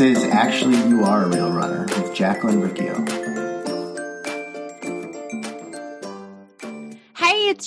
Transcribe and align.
This 0.00 0.16
is 0.16 0.24
Actually 0.30 0.88
You 0.88 1.04
Are 1.04 1.24
a 1.24 1.28
Real 1.28 1.52
Runner 1.52 1.82
with 1.82 2.14
Jacqueline 2.14 2.58
Riccio. 2.58 3.19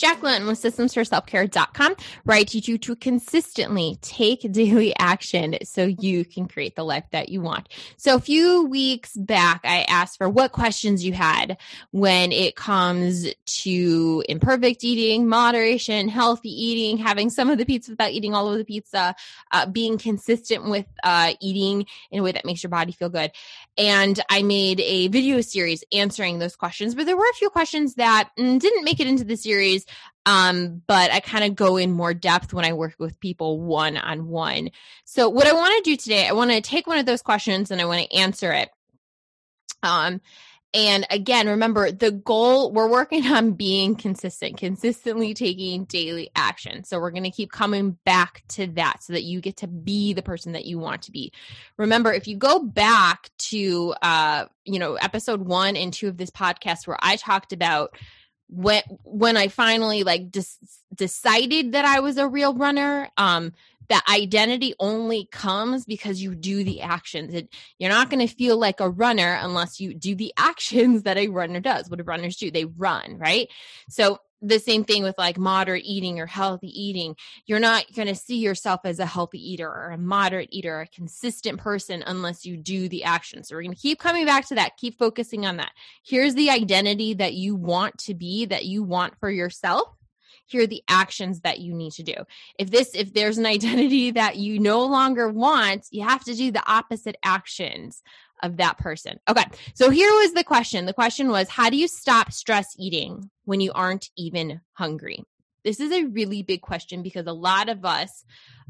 Jacqueline 0.04 0.48
with 0.48 0.62
systemsforselfcare.com, 0.62 1.96
where 2.26 2.36
I 2.36 2.44
teach 2.44 2.68
you 2.68 2.78
to 2.80 2.94
consistently 2.94 3.98
take 4.02 4.52
daily 4.52 4.94
action 5.00 5.56
so 5.64 5.86
you 5.86 6.26
can 6.26 6.50
create 6.50 6.76
the 6.76 6.84
life 6.84 7.06
that 7.12 7.30
you 7.30 7.40
want. 7.40 7.70
So 7.96 8.16
a 8.16 8.20
few 8.20 8.66
weeks 8.66 9.16
back, 9.16 9.62
I 9.64 9.84
asked 9.84 10.18
for 10.18 10.28
what 10.28 10.52
questions 10.52 11.05
you 11.05 11.14
had 11.14 11.58
when 11.92 12.34
it 12.34 12.58
comes 12.58 13.34
to 13.62 14.24
imperfect 14.27 14.84
eating, 14.84 15.30
moderation, 15.30 16.10
healthy 16.10 16.49
eating, 16.49 16.98
having 16.98 17.30
some 17.30 17.49
of 17.49 17.58
the 17.58 17.66
pizza 17.66 17.91
without 17.91 18.12
eating 18.12 18.34
all 18.34 18.52
of 18.52 18.58
the 18.58 18.66
pizza, 18.66 19.16
uh, 19.54 19.66
being 19.68 19.98
consistent 19.98 20.70
with 20.70 20.85
uh, 21.05 21.32
eating 21.40 21.85
in 22.12 22.20
a 22.20 22.24
way 22.24 22.34
that 22.34 22.44
makes 22.44 22.62
your 22.62 22.70
body 22.70 22.91
feel 22.91 23.08
good. 23.08 23.32
And 23.77 24.20
I 24.30 24.44
made 24.44 24.82
a 24.82 25.08
video 25.08 25.40
series 25.40 25.82
answering 25.94 26.40
those 26.40 26.58
questions, 26.58 26.94
but 26.94 27.05
there 27.05 27.16
were 27.16 27.30
a 27.32 27.35
few 27.35 27.49
questions 27.49 27.96
that 27.96 28.32
mm, 28.38 28.60
didn't 28.60 28.84
make 28.84 28.99
it 28.99 29.08
into 29.08 29.24
the 29.24 29.38
series. 29.38 29.85
Um, 30.26 30.82
but 30.88 31.12
I 31.12 31.20
kind 31.20 31.44
of 31.44 31.55
go 31.55 31.77
in 31.77 31.91
more 31.91 32.13
depth 32.13 32.54
when 32.54 32.66
I 32.66 32.73
work 32.73 32.95
with 32.98 33.20
people 33.20 33.59
one 33.59 33.98
on 33.98 34.27
one. 34.27 34.70
So 35.04 35.27
what 35.30 35.48
I 35.48 35.54
want 35.54 35.84
to 35.84 35.90
do 35.90 35.98
today, 35.98 36.27
I 36.27 36.32
want 36.34 36.52
to 36.52 36.62
take 36.62 36.88
one 36.88 36.98
of 36.98 37.05
those 37.05 37.22
questions 37.22 37.72
and 37.72 37.82
I 37.82 37.86
want 37.86 38.02
to 38.02 38.18
answer 38.18 38.52
it. 38.54 38.70
Um, 39.82 40.22
and 40.76 41.05
again, 41.12 41.48
remember 41.48 41.91
the 41.91 42.09
goal, 42.09 42.72
we're 42.72 42.90
working 42.90 43.27
on 43.27 43.52
being 43.52 43.96
consistent, 43.96 44.58
consistently 44.58 45.36
taking 45.36 45.85
daily 45.85 46.32
action. 46.35 46.84
So 46.84 46.99
we're 46.99 47.12
going 47.12 47.24
to 47.24 47.29
keep 47.29 47.51
coming 47.51 47.98
back 48.05 48.44
to 48.49 48.66
that 48.68 49.04
so 49.04 49.13
that 49.13 49.24
you 49.24 49.40
get 49.40 49.57
to 49.57 49.68
be 49.68 50.13
the 50.13 50.24
person 50.24 50.54
that 50.54 50.66
you 50.66 50.79
want 50.79 51.04
to 51.04 51.12
be. 51.12 51.32
Remember, 51.77 52.12
if 52.12 52.27
you 52.27 52.38
go 52.38 52.60
back 52.60 53.29
to, 53.49 53.94
uh, 54.01 54.46
you 54.66 54.79
know, 54.79 54.96
episode 54.96 55.41
one 55.41 55.76
and 55.76 55.94
two 55.94 56.07
of 56.07 56.18
this 56.18 56.32
podcast 56.32 56.88
where 56.88 56.98
I 57.01 57.18
talked 57.18 57.54
about 57.54 57.96
when, 58.48 58.84
when 59.04 59.38
I 59.38 59.48
finally 59.48 60.04
like 60.04 60.32
dis- 60.32 60.58
decided 60.94 61.72
that 61.74 61.86
I 61.86 61.99
was 61.99 62.18
a 62.18 62.27
real 62.27 62.54
runner, 62.54 63.10
um, 63.18 63.54
that 63.90 64.03
identity 64.09 64.74
only 64.80 65.28
comes 65.31 65.85
because 65.85 66.22
you 66.22 66.35
do 66.35 66.63
the 66.63 66.81
actions. 66.81 67.34
It, 67.34 67.50
you're 67.80 67.90
not 67.90 68.09
going 68.09 68.25
to 68.25 68.34
feel 68.34 68.58
like 68.58 68.80
a 68.80 68.90
runner 68.90 69.38
unless 69.41 69.80
you 69.80 69.94
do 69.94 70.16
the 70.16 70.34
actions 70.38 71.03
that 71.03 71.18
a 71.18 71.28
runner 71.28 71.59
does. 71.59 71.90
What 71.90 71.97
do 71.97 72.03
runners 72.03 72.38
do? 72.38 72.52
They 72.52 72.66
run, 72.66 73.18
right? 73.18 73.50
So 73.90 74.19
the 74.44 74.59
same 74.59 74.84
thing 74.84 75.03
with 75.03 75.18
like 75.18 75.38
moderate 75.38 75.86
eating 75.86 76.19
or 76.19 76.25
healthy 76.25 76.68
eating. 76.68 77.16
You're 77.46 77.59
not 77.59 77.86
going 77.96 78.09
to 78.09 78.16
see 78.16 78.38
yourself 78.38 78.81
as 78.84 79.00
a 79.00 79.06
healthy 79.06 79.40
eater 79.53 79.68
or 79.68 79.91
a 79.91 79.97
moderate 79.97 80.50
eater, 80.52 80.81
a 80.81 80.88
consistent 80.88 81.59
person 81.59 82.03
unless 82.06 82.46
you 82.46 82.58
do 82.58 82.90
the 82.90 83.06
action. 83.06 83.44
So 83.44 83.56
we're 83.56 83.63
going 83.63 83.75
to 83.75 83.81
keep 83.81 84.00
coming 84.00 84.25
back 84.25 84.47
to 84.50 84.56
that, 84.56 84.78
keep 84.78 85.00
focusing 85.00 85.46
on 85.46 85.58
that. 85.58 85.72
Here's 86.03 86.35
the 86.35 86.50
identity 86.50 87.13
that 87.16 87.34
you 87.34 87.56
want 87.56 87.97
to 88.00 88.13
be, 88.13 88.46
that 88.46 88.66
you 88.66 88.84
want 88.84 89.18
for 89.19 89.31
yourself 89.31 89.88
here 90.46 90.63
are 90.63 90.68
the 90.68 90.84
actions 90.88 91.40
that 91.41 91.59
you 91.59 91.74
need 91.74 91.91
to 91.94 92.03
do 92.03 92.13
if 92.59 92.69
this 92.69 92.94
if 92.94 93.13
there's 93.13 93.38
an 93.38 93.46
identity 93.57 94.12
that 94.12 94.35
you 94.35 94.59
no 94.59 94.85
longer 94.85 95.30
want 95.30 95.88
you 95.90 96.03
have 96.03 96.24
to 96.24 96.35
do 96.35 96.52
the 96.52 96.69
opposite 96.69 97.16
actions 97.24 98.03
of 98.44 98.58
that 98.58 98.78
person. 98.78 99.19
Okay 99.28 99.46
so 99.74 99.90
here 99.90 100.09
was 100.09 100.34
the 100.34 100.44
question. 100.44 100.86
The 100.86 100.94
question 100.94 101.30
was 101.30 101.50
how 101.50 101.69
do 101.69 101.78
you 101.78 101.88
stop 101.88 102.31
stress 102.31 102.75
eating 102.78 103.30
when 103.46 103.62
you 103.62 103.72
aren't 103.74 104.09
even 104.18 104.62
hungry 104.74 105.24
this 105.64 105.80
is 105.80 105.92
a 105.92 106.06
really 106.06 106.44
big 106.44 106.62
question 106.62 107.03
because 107.03 107.28
a 107.28 107.34
lot 107.34 107.69
of 107.69 107.86
us 107.86 108.24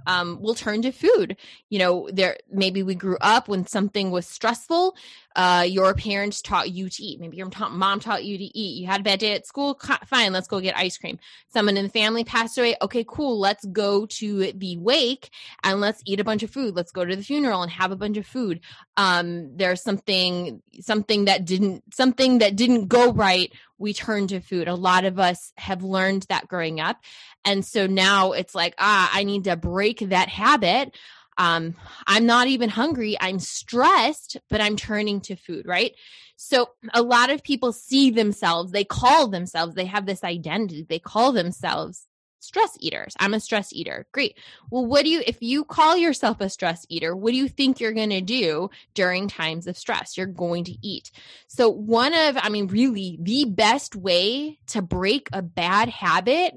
um, 0.08 0.42
will 0.42 0.56
turn 0.56 0.82
to 0.84 0.92
food. 0.92 1.38
You 1.70 1.80
know, 1.80 2.10
there 2.12 2.38
maybe 2.52 2.84
we 2.84 2.96
grew 2.96 3.18
up 3.22 3.48
when 3.48 3.66
something 3.66 4.12
was 4.12 4.28
stressful. 4.28 4.96
Uh, 5.36 5.66
your 5.68 5.94
parents 5.96 6.42
taught 6.42 6.72
you 6.72 6.90
to 6.90 7.04
eat. 7.04 7.20
Maybe 7.20 7.38
your 7.38 7.50
mom 7.72 8.00
taught 8.00 8.24
you 8.24 8.38
to 8.38 8.44
eat. 8.44 8.80
You 8.80 8.88
had 8.88 9.02
a 9.02 9.04
bad 9.04 9.20
day 9.20 9.34
at 9.34 9.48
school. 9.48 9.80
Fine, 10.06 10.34
let's 10.34 10.48
go 10.48 10.60
get 10.60 10.78
ice 10.78 10.98
cream. 10.98 11.20
Someone 11.48 11.78
in 11.78 11.86
the 11.86 11.90
family 11.90 12.24
passed 12.24 12.58
away. 12.58 12.76
Okay, 12.82 13.04
cool. 13.08 13.40
Let's 13.40 13.66
go 13.66 14.06
to 14.06 14.52
the 14.52 14.78
wake 14.78 15.32
and 15.64 15.82
let's 15.82 16.02
eat 16.06 16.20
a 16.20 16.24
bunch 16.24 16.44
of 16.44 16.52
food. 16.52 16.76
Let's 16.76 16.92
go 16.92 17.04
to 17.04 17.16
the 17.16 17.24
funeral 17.24 17.64
and 17.64 17.72
have 17.72 17.92
a 17.92 17.96
bunch 17.96 18.18
of 18.18 18.28
food. 18.28 18.60
Um, 18.98 19.58
there's 19.58 19.82
something 19.82 20.62
something 20.82 21.26
that 21.26 21.46
didn't 21.46 21.84
something 21.94 22.40
that 22.40 22.56
didn't 22.56 22.88
go 22.88 23.12
right. 23.12 23.52
We 23.84 23.94
turn 23.94 24.28
to 24.28 24.40
food. 24.40 24.68
A 24.68 24.76
lot 24.76 25.06
of 25.06 25.20
us 25.20 25.52
have 25.58 25.84
learned 25.84 26.26
that 26.30 26.48
growing 26.48 26.80
up, 26.80 26.98
and 27.46 27.64
so 27.64 27.86
now 27.86 28.32
it's 28.32 28.56
like 28.56 28.74
ah, 28.80 29.12
I 29.14 29.24
need 29.24 29.44
to 29.44 29.56
break 29.56 30.00
that 30.00 30.30
habit 30.30 30.96
um, 31.38 31.76
I'm 32.06 32.26
not 32.26 32.48
even 32.48 32.70
hungry. 32.70 33.18
I'm 33.20 33.40
stressed, 33.40 34.38
but 34.50 34.62
I'm 34.62 34.76
turning 34.76 35.22
to 35.22 35.36
food, 35.36 35.66
right? 35.68 35.94
So 36.36 36.70
a 36.94 37.02
lot 37.02 37.30
of 37.30 37.44
people 37.44 37.74
see 37.74 38.10
themselves, 38.12 38.72
they 38.72 38.84
call 38.84 39.28
themselves, 39.28 39.76
they 39.76 39.86
have 39.86 40.06
this 40.06 40.24
identity, 40.24 40.86
they 40.88 41.00
call 41.00 41.32
themselves 41.32 42.06
stress 42.44 42.78
eaters. 42.80 43.16
I'm 43.20 43.34
a 43.34 43.40
stress 43.40 43.74
eater. 43.74 44.06
Great. 44.12 44.38
Well, 44.70 44.86
what 44.86 45.04
do 45.04 45.10
you, 45.10 45.24
if 45.26 45.42
you 45.42 45.64
call 45.64 45.98
yourself 45.98 46.42
a 46.42 46.50
stress 46.50 46.86
eater, 46.90 47.16
what 47.16 47.32
do 47.32 47.38
you 47.38 47.48
think 47.48 47.80
you're 47.80 47.94
going 47.94 48.10
to 48.10 48.22
do 48.22 48.70
during 48.94 49.28
times 49.28 49.68
of 49.68 49.78
stress? 49.78 50.18
You're 50.18 50.28
going 50.28 50.66
to 50.66 50.78
eat. 50.82 51.12
So, 51.48 51.70
one 51.70 52.14
of, 52.14 52.38
I 52.38 52.50
mean, 52.50 52.68
really 52.68 53.18
the 53.22 53.46
best 53.46 53.96
way 53.96 54.60
to 54.68 54.82
break 54.82 55.30
a 55.34 55.42
bad 55.42 55.90
habit 55.90 56.56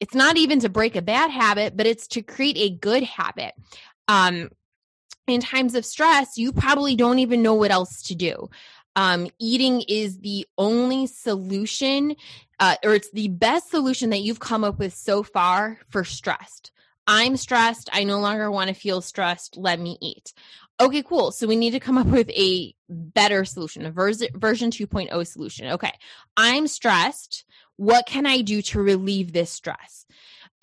it's 0.00 0.14
not 0.14 0.36
even 0.36 0.60
to 0.60 0.68
break 0.68 0.96
a 0.96 1.02
bad 1.02 1.30
habit, 1.30 1.76
but 1.76 1.86
it's 1.86 2.08
to 2.08 2.20
create 2.20 2.58
a 2.58 2.68
good 2.68 3.04
habit. 3.04 3.54
Um, 4.08 4.50
in 5.26 5.40
times 5.40 5.74
of 5.74 5.86
stress, 5.86 6.36
you 6.36 6.52
probably 6.52 6.96
don't 6.96 7.20
even 7.20 7.42
know 7.42 7.54
what 7.54 7.70
else 7.70 8.02
to 8.02 8.14
do. 8.14 8.50
Um, 8.96 9.28
eating 9.38 9.82
is 9.88 10.20
the 10.20 10.46
only 10.56 11.06
solution, 11.06 12.16
uh, 12.60 12.76
or 12.84 12.94
it's 12.94 13.10
the 13.10 13.28
best 13.28 13.70
solution 13.70 14.10
that 14.10 14.20
you've 14.20 14.40
come 14.40 14.64
up 14.64 14.78
with 14.78 14.94
so 14.94 15.22
far 15.22 15.78
for 15.90 16.04
stressed. 16.04 16.70
I'm 17.06 17.36
stressed. 17.36 17.90
I 17.92 18.04
no 18.04 18.20
longer 18.20 18.50
want 18.50 18.68
to 18.68 18.74
feel 18.74 19.00
stressed. 19.00 19.56
Let 19.56 19.78
me 19.78 19.98
eat. 20.00 20.32
Okay, 20.80 21.02
cool. 21.02 21.32
So 21.32 21.46
we 21.46 21.56
need 21.56 21.72
to 21.72 21.80
come 21.80 21.98
up 21.98 22.06
with 22.06 22.30
a 22.30 22.74
better 22.88 23.44
solution, 23.44 23.84
a 23.84 23.90
version 23.90 24.28
version 24.34 24.70
2.0 24.70 25.26
solution. 25.26 25.68
Okay. 25.68 25.92
I'm 26.36 26.66
stressed 26.66 27.44
what 27.76 28.06
can 28.06 28.26
I 28.26 28.40
do 28.40 28.62
to 28.62 28.80
relieve 28.80 29.32
this 29.32 29.50
stress? 29.50 30.06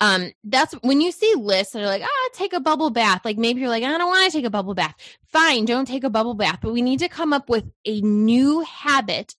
Um, 0.02 0.32
that's 0.42 0.72
when 0.82 1.00
you 1.00 1.12
see 1.12 1.32
lists 1.36 1.74
that 1.74 1.82
are 1.82 1.86
like, 1.86 2.02
ah, 2.02 2.28
take 2.32 2.52
a 2.52 2.58
bubble 2.58 2.90
bath. 2.90 3.24
Like 3.24 3.38
maybe 3.38 3.60
you're 3.60 3.68
like, 3.68 3.84
I 3.84 3.96
don't 3.96 4.08
want 4.08 4.32
to 4.32 4.36
take 4.36 4.44
a 4.44 4.50
bubble 4.50 4.74
bath. 4.74 4.96
Fine, 5.28 5.64
don't 5.64 5.86
take 5.86 6.02
a 6.02 6.10
bubble 6.10 6.34
bath. 6.34 6.58
But 6.60 6.72
we 6.72 6.82
need 6.82 6.98
to 6.98 7.08
come 7.08 7.32
up 7.32 7.48
with 7.48 7.70
a 7.84 8.00
new 8.00 8.62
habit, 8.62 9.36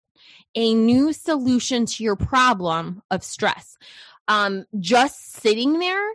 a 0.54 0.72
new 0.72 1.12
solution 1.12 1.84
to 1.86 2.04
your 2.04 2.14
problem 2.14 3.02
of 3.10 3.24
stress. 3.24 3.76
Um, 4.28 4.64
just 4.78 5.32
sitting 5.32 5.80
there 5.80 6.08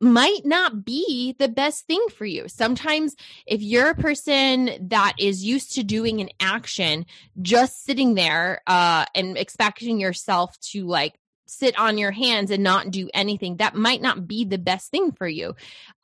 might 0.00 0.44
not 0.46 0.84
be 0.84 1.34
the 1.40 1.48
best 1.48 1.88
thing 1.88 2.06
for 2.16 2.24
you. 2.24 2.46
Sometimes, 2.46 3.16
if 3.46 3.60
you're 3.60 3.90
a 3.90 3.96
person 3.96 4.70
that 4.90 5.14
is 5.18 5.44
used 5.44 5.74
to 5.74 5.82
doing 5.82 6.20
an 6.20 6.28
action, 6.38 7.04
just 7.42 7.84
sitting 7.84 8.14
there 8.14 8.62
uh, 8.68 9.06
and 9.16 9.36
expecting 9.36 9.98
yourself 9.98 10.56
to 10.60 10.86
like 10.86 11.17
sit 11.48 11.78
on 11.78 11.98
your 11.98 12.10
hands 12.10 12.50
and 12.50 12.62
not 12.62 12.90
do 12.90 13.08
anything, 13.14 13.56
that 13.56 13.74
might 13.74 14.02
not 14.02 14.28
be 14.28 14.44
the 14.44 14.58
best 14.58 14.90
thing 14.90 15.12
for 15.12 15.26
you. 15.26 15.54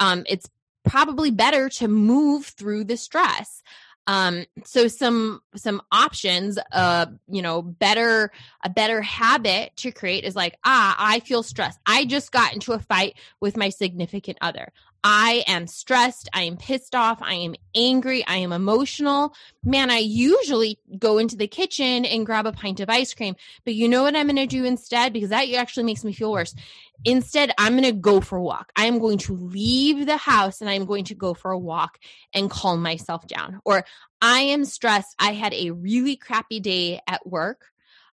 Um, 0.01 0.25
it's 0.29 0.49
probably 0.85 1.31
better 1.31 1.69
to 1.69 1.89
move 1.89 2.47
through 2.47 2.85
the 2.85 2.97
stress. 2.97 3.63
Um 4.07 4.45
so 4.65 4.87
some 4.87 5.41
some 5.57 5.81
options 5.91 6.59
uh 6.73 7.07
you 7.27 7.41
know 7.41 7.63
better 7.63 8.31
a 8.63 8.69
better 8.69 9.01
habit 9.01 9.75
to 9.77 9.93
create 9.93 10.25
is 10.25 10.37
like 10.37 10.59
ah 10.63 10.95
i 10.99 11.21
feel 11.21 11.43
stressed. 11.43 11.81
I 11.87 12.05
just 12.05 12.31
got 12.31 12.53
into 12.53 12.75
a 12.75 12.79
fight 12.79 13.15
with 13.41 13.57
my 13.57 13.71
significant 13.71 14.37
other 14.43 14.75
I 15.07 15.45
am 15.47 15.67
stressed. 15.67 16.31
I 16.33 16.45
am 16.45 16.57
pissed 16.57 16.95
off. 16.95 17.19
I 17.21 17.35
am 17.35 17.55
angry. 17.75 18.27
I 18.27 18.37
am 18.37 18.53
emotional. 18.53 19.35
Man, 19.63 19.91
I 19.91 19.99
usually 19.99 20.79
go 20.99 21.19
into 21.19 21.37
the 21.37 21.47
kitchen 21.47 22.07
and 22.07 22.25
grab 22.25 22.47
a 22.47 22.53
pint 22.53 22.81
of 22.81 22.89
ice 22.89 23.13
cream. 23.13 23.37
But 23.67 23.75
you 23.75 23.87
know 23.87 24.03
what 24.03 24.17
I'm 24.17 24.27
going 24.27 24.37
to 24.37 24.47
do 24.47 24.65
instead? 24.65 25.13
Because 25.13 25.29
that 25.29 25.53
actually 25.53 25.85
makes 25.85 26.05
me 26.05 26.15
feel 26.15 26.33
worse. 26.33 26.55
Instead, 27.05 27.53
I'm 27.59 27.73
going 27.73 27.85
to 27.85 27.93
go 27.93 28.23
for 28.23 28.39
a 28.39 28.43
walk. 28.43 28.73
I 28.77 28.87
am 28.87 28.99
going 28.99 29.19
to 29.19 29.37
leave 29.37 30.07
the 30.07 30.17
house 30.17 30.63
and 30.63 30.71
I'm 30.71 30.87
going 30.87 31.05
to 31.05 31.15
go 31.15 31.35
for 31.35 31.51
a 31.51 31.59
walk 31.59 31.99
and 32.33 32.51
calm 32.51 32.81
myself 32.83 33.27
down. 33.27 33.61
Or 33.67 33.85
I 34.23 34.41
am 34.41 34.65
stressed. 34.65 35.15
I 35.19 35.35
had 35.35 35.53
a 35.53 35.73
really 35.73 36.17
crappy 36.17 36.61
day 36.61 37.01
at 37.07 37.27
work 37.27 37.67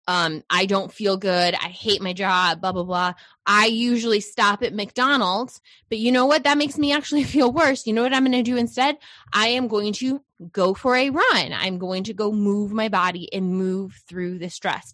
um, 0.07 0.43
I 0.49 0.65
don't 0.65 0.91
feel 0.91 1.17
good. 1.17 1.55
I 1.55 1.67
hate 1.67 2.01
my 2.01 2.13
job, 2.13 2.61
blah, 2.61 2.71
blah, 2.71 2.83
blah. 2.83 3.13
I 3.45 3.65
usually 3.65 4.21
stop 4.21 4.61
at 4.61 4.73
McDonald's, 4.73 5.61
but 5.89 5.97
you 5.97 6.11
know 6.11 6.25
what? 6.25 6.43
That 6.43 6.57
makes 6.57 6.77
me 6.77 6.93
actually 6.93 7.23
feel 7.35 7.51
worse. 7.51 7.87
You 7.87 7.93
know 7.93 8.03
what 8.03 8.13
I'm 8.13 8.23
going 8.23 8.31
to 8.33 8.43
do 8.43 8.57
instead? 8.57 8.97
I 9.33 9.49
am 9.49 9.67
going 9.67 9.93
to 9.93 10.21
go 10.51 10.73
for 10.73 10.95
a 10.95 11.09
run. 11.09 11.53
I'm 11.53 11.79
going 11.79 12.03
to 12.05 12.13
go 12.13 12.31
move 12.31 12.71
my 12.71 12.89
body 12.89 13.33
and 13.33 13.55
move 13.55 13.99
through 14.07 14.39
the 14.39 14.49
stress. 14.49 14.93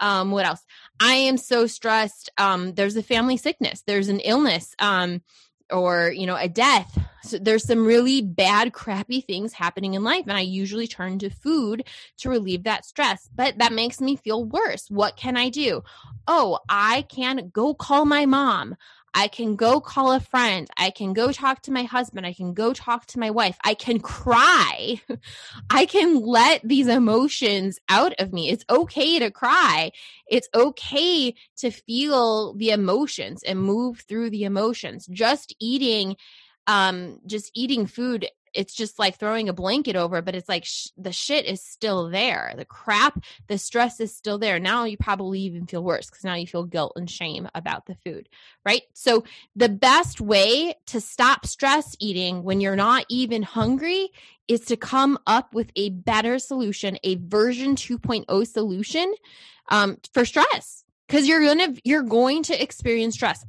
Um, 0.00 0.30
what 0.30 0.46
else? 0.46 0.64
I 1.00 1.14
am 1.14 1.36
so 1.36 1.66
stressed. 1.66 2.30
Um, 2.38 2.74
there's 2.74 2.96
a 2.96 3.02
family 3.02 3.36
sickness, 3.36 3.82
there's 3.86 4.08
an 4.08 4.20
illness. 4.20 4.74
Um, 4.78 5.22
or 5.70 6.12
you 6.14 6.26
know 6.26 6.36
a 6.36 6.48
death 6.48 6.98
so 7.22 7.38
there's 7.38 7.64
some 7.64 7.84
really 7.84 8.22
bad 8.22 8.72
crappy 8.72 9.20
things 9.20 9.52
happening 9.52 9.94
in 9.94 10.02
life 10.02 10.24
and 10.26 10.36
i 10.36 10.40
usually 10.40 10.86
turn 10.86 11.18
to 11.18 11.30
food 11.30 11.84
to 12.16 12.28
relieve 12.28 12.64
that 12.64 12.84
stress 12.84 13.28
but 13.34 13.58
that 13.58 13.72
makes 13.72 14.00
me 14.00 14.16
feel 14.16 14.44
worse 14.44 14.86
what 14.90 15.16
can 15.16 15.36
i 15.36 15.48
do 15.48 15.82
oh 16.26 16.58
i 16.68 17.02
can 17.08 17.50
go 17.52 17.74
call 17.74 18.04
my 18.04 18.26
mom 18.26 18.76
I 19.14 19.28
can 19.28 19.56
go 19.56 19.80
call 19.80 20.12
a 20.12 20.20
friend. 20.20 20.68
I 20.78 20.90
can 20.90 21.12
go 21.12 21.32
talk 21.32 21.62
to 21.62 21.72
my 21.72 21.82
husband. 21.82 22.26
I 22.26 22.32
can 22.32 22.54
go 22.54 22.72
talk 22.72 23.06
to 23.08 23.18
my 23.18 23.30
wife. 23.30 23.58
I 23.62 23.74
can 23.74 24.00
cry. 24.00 25.00
I 25.70 25.84
can 25.86 26.20
let 26.20 26.62
these 26.66 26.86
emotions 26.88 27.78
out 27.88 28.14
of 28.18 28.32
me. 28.32 28.48
It's 28.48 28.64
okay 28.70 29.18
to 29.18 29.30
cry. 29.30 29.92
It's 30.26 30.48
okay 30.54 31.34
to 31.58 31.70
feel 31.70 32.54
the 32.54 32.70
emotions 32.70 33.42
and 33.42 33.60
move 33.60 34.00
through 34.08 34.30
the 34.30 34.44
emotions. 34.44 35.06
Just 35.12 35.54
eating 35.60 36.16
um 36.66 37.18
just 37.26 37.50
eating 37.54 37.86
food 37.86 38.28
it's 38.54 38.74
just 38.74 38.98
like 38.98 39.16
throwing 39.18 39.48
a 39.48 39.52
blanket 39.52 39.96
over 39.96 40.20
but 40.20 40.34
it's 40.34 40.48
like 40.48 40.64
sh- 40.64 40.88
the 40.96 41.12
shit 41.12 41.46
is 41.46 41.62
still 41.62 42.10
there. 42.10 42.52
The 42.56 42.64
crap 42.64 43.24
the 43.48 43.58
stress 43.58 44.00
is 44.00 44.14
still 44.14 44.38
there. 44.38 44.58
Now 44.58 44.84
you 44.84 44.96
probably 44.96 45.40
even 45.40 45.66
feel 45.66 45.82
worse 45.82 46.10
because 46.10 46.24
now 46.24 46.34
you 46.34 46.46
feel 46.46 46.64
guilt 46.64 46.92
and 46.96 47.08
shame 47.08 47.48
about 47.54 47.86
the 47.86 47.94
food 48.04 48.28
right? 48.64 48.82
So 48.92 49.24
the 49.56 49.68
best 49.68 50.20
way 50.20 50.74
to 50.86 51.00
stop 51.00 51.46
stress 51.46 51.96
eating 51.98 52.42
when 52.42 52.60
you're 52.60 52.76
not 52.76 53.06
even 53.08 53.42
hungry 53.42 54.10
is 54.48 54.60
to 54.66 54.76
come 54.76 55.18
up 55.26 55.54
with 55.54 55.70
a 55.76 55.90
better 55.90 56.38
solution 56.38 56.98
a 57.04 57.16
version 57.16 57.74
2.0 57.74 58.46
solution 58.46 59.14
um, 59.68 59.96
for 60.12 60.24
stress. 60.24 60.84
Because 61.08 61.26
you're 61.26 61.44
gonna 61.44 61.74
you're 61.84 62.02
going 62.02 62.42
to 62.44 62.62
experience 62.62 63.14
stress 63.14 63.44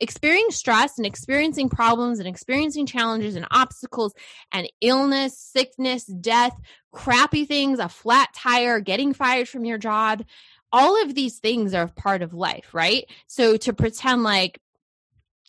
experiencing 0.00 0.50
stress 0.50 0.98
and 0.98 1.06
experiencing 1.06 1.68
problems 1.68 2.18
and 2.18 2.28
experiencing 2.28 2.86
challenges 2.86 3.36
and 3.36 3.46
obstacles 3.50 4.14
and 4.52 4.70
illness, 4.80 5.38
sickness, 5.38 6.04
death, 6.04 6.56
crappy 6.92 7.44
things, 7.44 7.78
a 7.78 7.88
flat 7.88 8.28
tire, 8.34 8.80
getting 8.80 9.12
fired 9.12 9.48
from 9.48 9.64
your 9.64 9.78
job, 9.78 10.24
all 10.72 11.02
of 11.02 11.14
these 11.14 11.38
things 11.38 11.74
are 11.74 11.88
part 11.88 12.22
of 12.22 12.34
life, 12.34 12.74
right? 12.74 13.04
So 13.26 13.56
to 13.58 13.72
pretend 13.72 14.22
like 14.22 14.60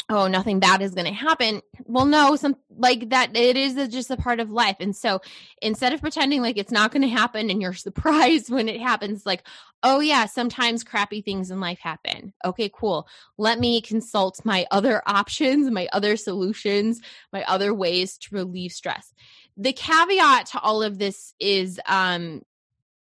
oh 0.09 0.27
nothing 0.27 0.59
bad 0.59 0.81
is 0.81 0.93
going 0.93 1.07
to 1.07 1.13
happen. 1.13 1.61
Well 1.85 2.05
no 2.05 2.35
some 2.35 2.55
like 2.77 3.09
that 3.09 3.35
it 3.35 3.57
is 3.57 3.75
just 3.89 4.09
a 4.09 4.17
part 4.17 4.39
of 4.39 4.49
life. 4.49 4.77
And 4.79 4.95
so 4.95 5.21
instead 5.61 5.93
of 5.93 6.01
pretending 6.01 6.41
like 6.41 6.57
it's 6.57 6.71
not 6.71 6.91
going 6.91 7.01
to 7.01 7.07
happen 7.07 7.49
and 7.49 7.61
you're 7.61 7.73
surprised 7.87 8.49
when 8.49 8.69
it 8.69 8.79
happens 8.79 9.25
like 9.25 9.45
oh 9.83 9.99
yeah 9.99 10.25
sometimes 10.25 10.83
crappy 10.83 11.21
things 11.21 11.51
in 11.51 11.59
life 11.59 11.79
happen. 11.79 12.33
Okay 12.45 12.69
cool. 12.73 13.07
Let 13.37 13.59
me 13.59 13.81
consult 13.81 14.45
my 14.45 14.65
other 14.71 15.01
options 15.07 15.69
my 15.71 15.87
other 15.91 16.15
solutions 16.17 17.01
my 17.33 17.43
other 17.43 17.73
ways 17.73 18.17
to 18.19 18.35
relieve 18.35 18.71
stress. 18.71 19.13
The 19.57 19.73
caveat 19.73 20.47
to 20.47 20.59
all 20.59 20.83
of 20.83 20.99
this 20.99 21.33
is 21.39 21.79
um 21.85 22.43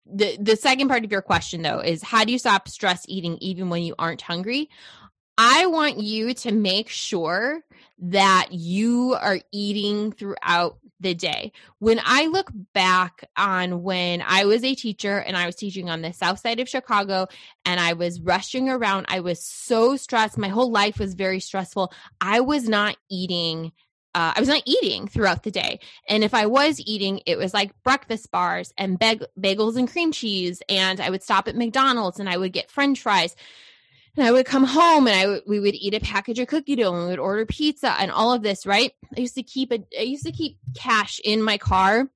the 0.05 0.37
the 0.39 0.55
second 0.55 0.89
part 0.89 1.05
of 1.05 1.11
your 1.11 1.21
question 1.21 1.61
though 1.61 1.79
is 1.79 2.03
how 2.03 2.25
do 2.25 2.31
you 2.31 2.37
stop 2.37 2.67
stress 2.67 3.05
eating 3.07 3.37
even 3.39 3.69
when 3.69 3.83
you 3.83 3.95
aren't 3.97 4.21
hungry 4.21 4.69
I 5.37 5.65
want 5.65 5.99
you 5.99 6.33
to 6.35 6.51
make 6.51 6.89
sure 6.89 7.61
that 7.99 8.49
you 8.51 9.15
are 9.19 9.39
eating 9.51 10.11
throughout 10.11 10.77
the 10.99 11.13
day. 11.13 11.51
When 11.79 11.99
I 12.03 12.27
look 12.27 12.51
back 12.73 13.29
on 13.35 13.83
when 13.83 14.23
I 14.25 14.45
was 14.45 14.63
a 14.63 14.75
teacher 14.75 15.17
and 15.17 15.35
I 15.35 15.45
was 15.45 15.55
teaching 15.55 15.89
on 15.89 16.01
the 16.01 16.13
south 16.13 16.39
side 16.39 16.59
of 16.59 16.69
Chicago 16.69 17.27
and 17.65 17.79
I 17.79 17.93
was 17.93 18.21
rushing 18.21 18.69
around, 18.69 19.07
I 19.09 19.19
was 19.19 19.43
so 19.43 19.95
stressed. 19.97 20.37
My 20.37 20.47
whole 20.47 20.71
life 20.71 20.99
was 20.99 21.13
very 21.13 21.39
stressful. 21.39 21.93
I 22.21 22.39
was 22.39 22.67
not 22.67 22.95
eating. 23.09 23.73
Uh, 24.15 24.33
I 24.35 24.39
was 24.39 24.49
not 24.49 24.61
eating 24.65 25.07
throughout 25.07 25.43
the 25.43 25.51
day. 25.51 25.79
And 26.07 26.23
if 26.23 26.33
I 26.33 26.45
was 26.45 26.79
eating, 26.79 27.21
it 27.25 27.37
was 27.37 27.53
like 27.53 27.73
breakfast 27.83 28.31
bars 28.31 28.71
and 28.77 28.99
bag- 28.99 29.25
bagels 29.39 29.75
and 29.75 29.91
cream 29.91 30.11
cheese. 30.11 30.61
And 30.69 31.01
I 31.01 31.09
would 31.09 31.23
stop 31.23 31.47
at 31.47 31.55
McDonald's 31.55 32.19
and 32.19 32.29
I 32.29 32.37
would 32.37 32.53
get 32.53 32.69
french 32.69 33.01
fries 33.01 33.35
and 34.15 34.25
I 34.25 34.31
would 34.31 34.45
come 34.45 34.63
home 34.63 35.07
and 35.07 35.15
I 35.15 35.21
w- 35.23 35.41
we 35.47 35.59
would 35.59 35.75
eat 35.75 35.93
a 35.93 35.99
package 35.99 36.39
of 36.39 36.47
cookie 36.47 36.75
dough 36.75 36.93
and 36.93 37.03
we 37.03 37.09
would 37.09 37.19
order 37.19 37.45
pizza 37.45 37.95
and 37.99 38.11
all 38.11 38.33
of 38.33 38.43
this, 38.43 38.65
right? 38.65 38.91
I 39.15 39.21
used 39.21 39.35
to 39.35 39.43
keep 39.43 39.71
a 39.71 39.79
I 39.97 40.03
used 40.03 40.25
to 40.25 40.31
keep 40.31 40.57
cash 40.75 41.19
in 41.23 41.41
my 41.41 41.57
car 41.57 42.09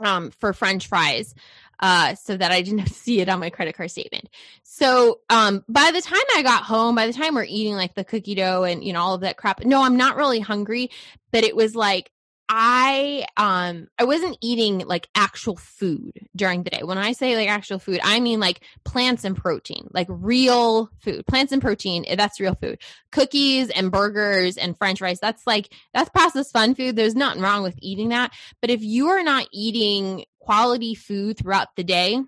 um 0.00 0.32
for 0.32 0.52
french 0.52 0.88
fries 0.88 1.36
uh 1.78 2.16
so 2.16 2.36
that 2.36 2.50
I 2.50 2.62
didn't 2.62 2.86
see 2.92 3.20
it 3.20 3.28
on 3.28 3.38
my 3.38 3.50
credit 3.50 3.76
card 3.76 3.90
statement. 3.90 4.28
So 4.64 5.20
um 5.30 5.64
by 5.68 5.90
the 5.92 6.02
time 6.02 6.18
I 6.36 6.42
got 6.42 6.64
home, 6.64 6.94
by 6.94 7.06
the 7.06 7.12
time 7.12 7.34
we're 7.34 7.44
eating 7.44 7.74
like 7.74 7.94
the 7.94 8.04
cookie 8.04 8.34
dough 8.34 8.64
and 8.64 8.82
you 8.82 8.92
know 8.92 9.00
all 9.00 9.14
of 9.14 9.20
that 9.22 9.36
crap, 9.36 9.64
no, 9.64 9.82
I'm 9.82 9.96
not 9.96 10.16
really 10.16 10.40
hungry, 10.40 10.90
but 11.30 11.44
it 11.44 11.54
was 11.54 11.76
like 11.76 12.10
I 12.48 13.24
um 13.38 13.88
I 13.98 14.04
wasn't 14.04 14.36
eating 14.42 14.80
like 14.80 15.08
actual 15.14 15.56
food 15.56 16.12
during 16.36 16.62
the 16.62 16.70
day. 16.70 16.82
When 16.82 16.98
I 16.98 17.12
say 17.12 17.36
like 17.36 17.48
actual 17.48 17.78
food, 17.78 18.00
I 18.02 18.20
mean 18.20 18.38
like 18.38 18.60
plants 18.84 19.24
and 19.24 19.36
protein, 19.36 19.88
like 19.92 20.06
real 20.10 20.90
food. 21.00 21.26
Plants 21.26 21.52
and 21.52 21.62
protein, 21.62 22.04
eh, 22.06 22.16
that's 22.16 22.40
real 22.40 22.54
food. 22.54 22.80
Cookies 23.12 23.70
and 23.70 23.90
burgers 23.90 24.58
and 24.58 24.76
french 24.76 24.98
fries, 24.98 25.20
that's 25.20 25.46
like 25.46 25.72
that's 25.94 26.10
processed 26.10 26.52
fun 26.52 26.74
food. 26.74 26.96
There's 26.96 27.14
nothing 27.14 27.40
wrong 27.40 27.62
with 27.62 27.78
eating 27.80 28.10
that. 28.10 28.32
But 28.60 28.70
if 28.70 28.82
you 28.82 29.08
are 29.08 29.22
not 29.22 29.48
eating 29.50 30.26
quality 30.38 30.94
food 30.94 31.38
throughout 31.38 31.68
the 31.76 31.84
day, 31.84 32.20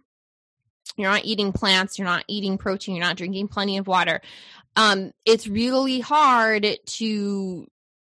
you're 0.97 1.11
not 1.11 1.27
eating 1.27 1.53
plants, 1.53 1.99
you're 1.99 2.07
not 2.07 2.25
eating 2.27 2.57
protein, 2.57 2.95
you're 2.95 3.05
not 3.05 3.17
drinking 3.17 3.49
plenty 3.49 3.77
of 3.77 3.87
water. 3.87 4.23
Um, 4.77 5.13
it's 5.25 5.47
really 5.47 6.01
hard 6.01 6.67
to 6.87 7.67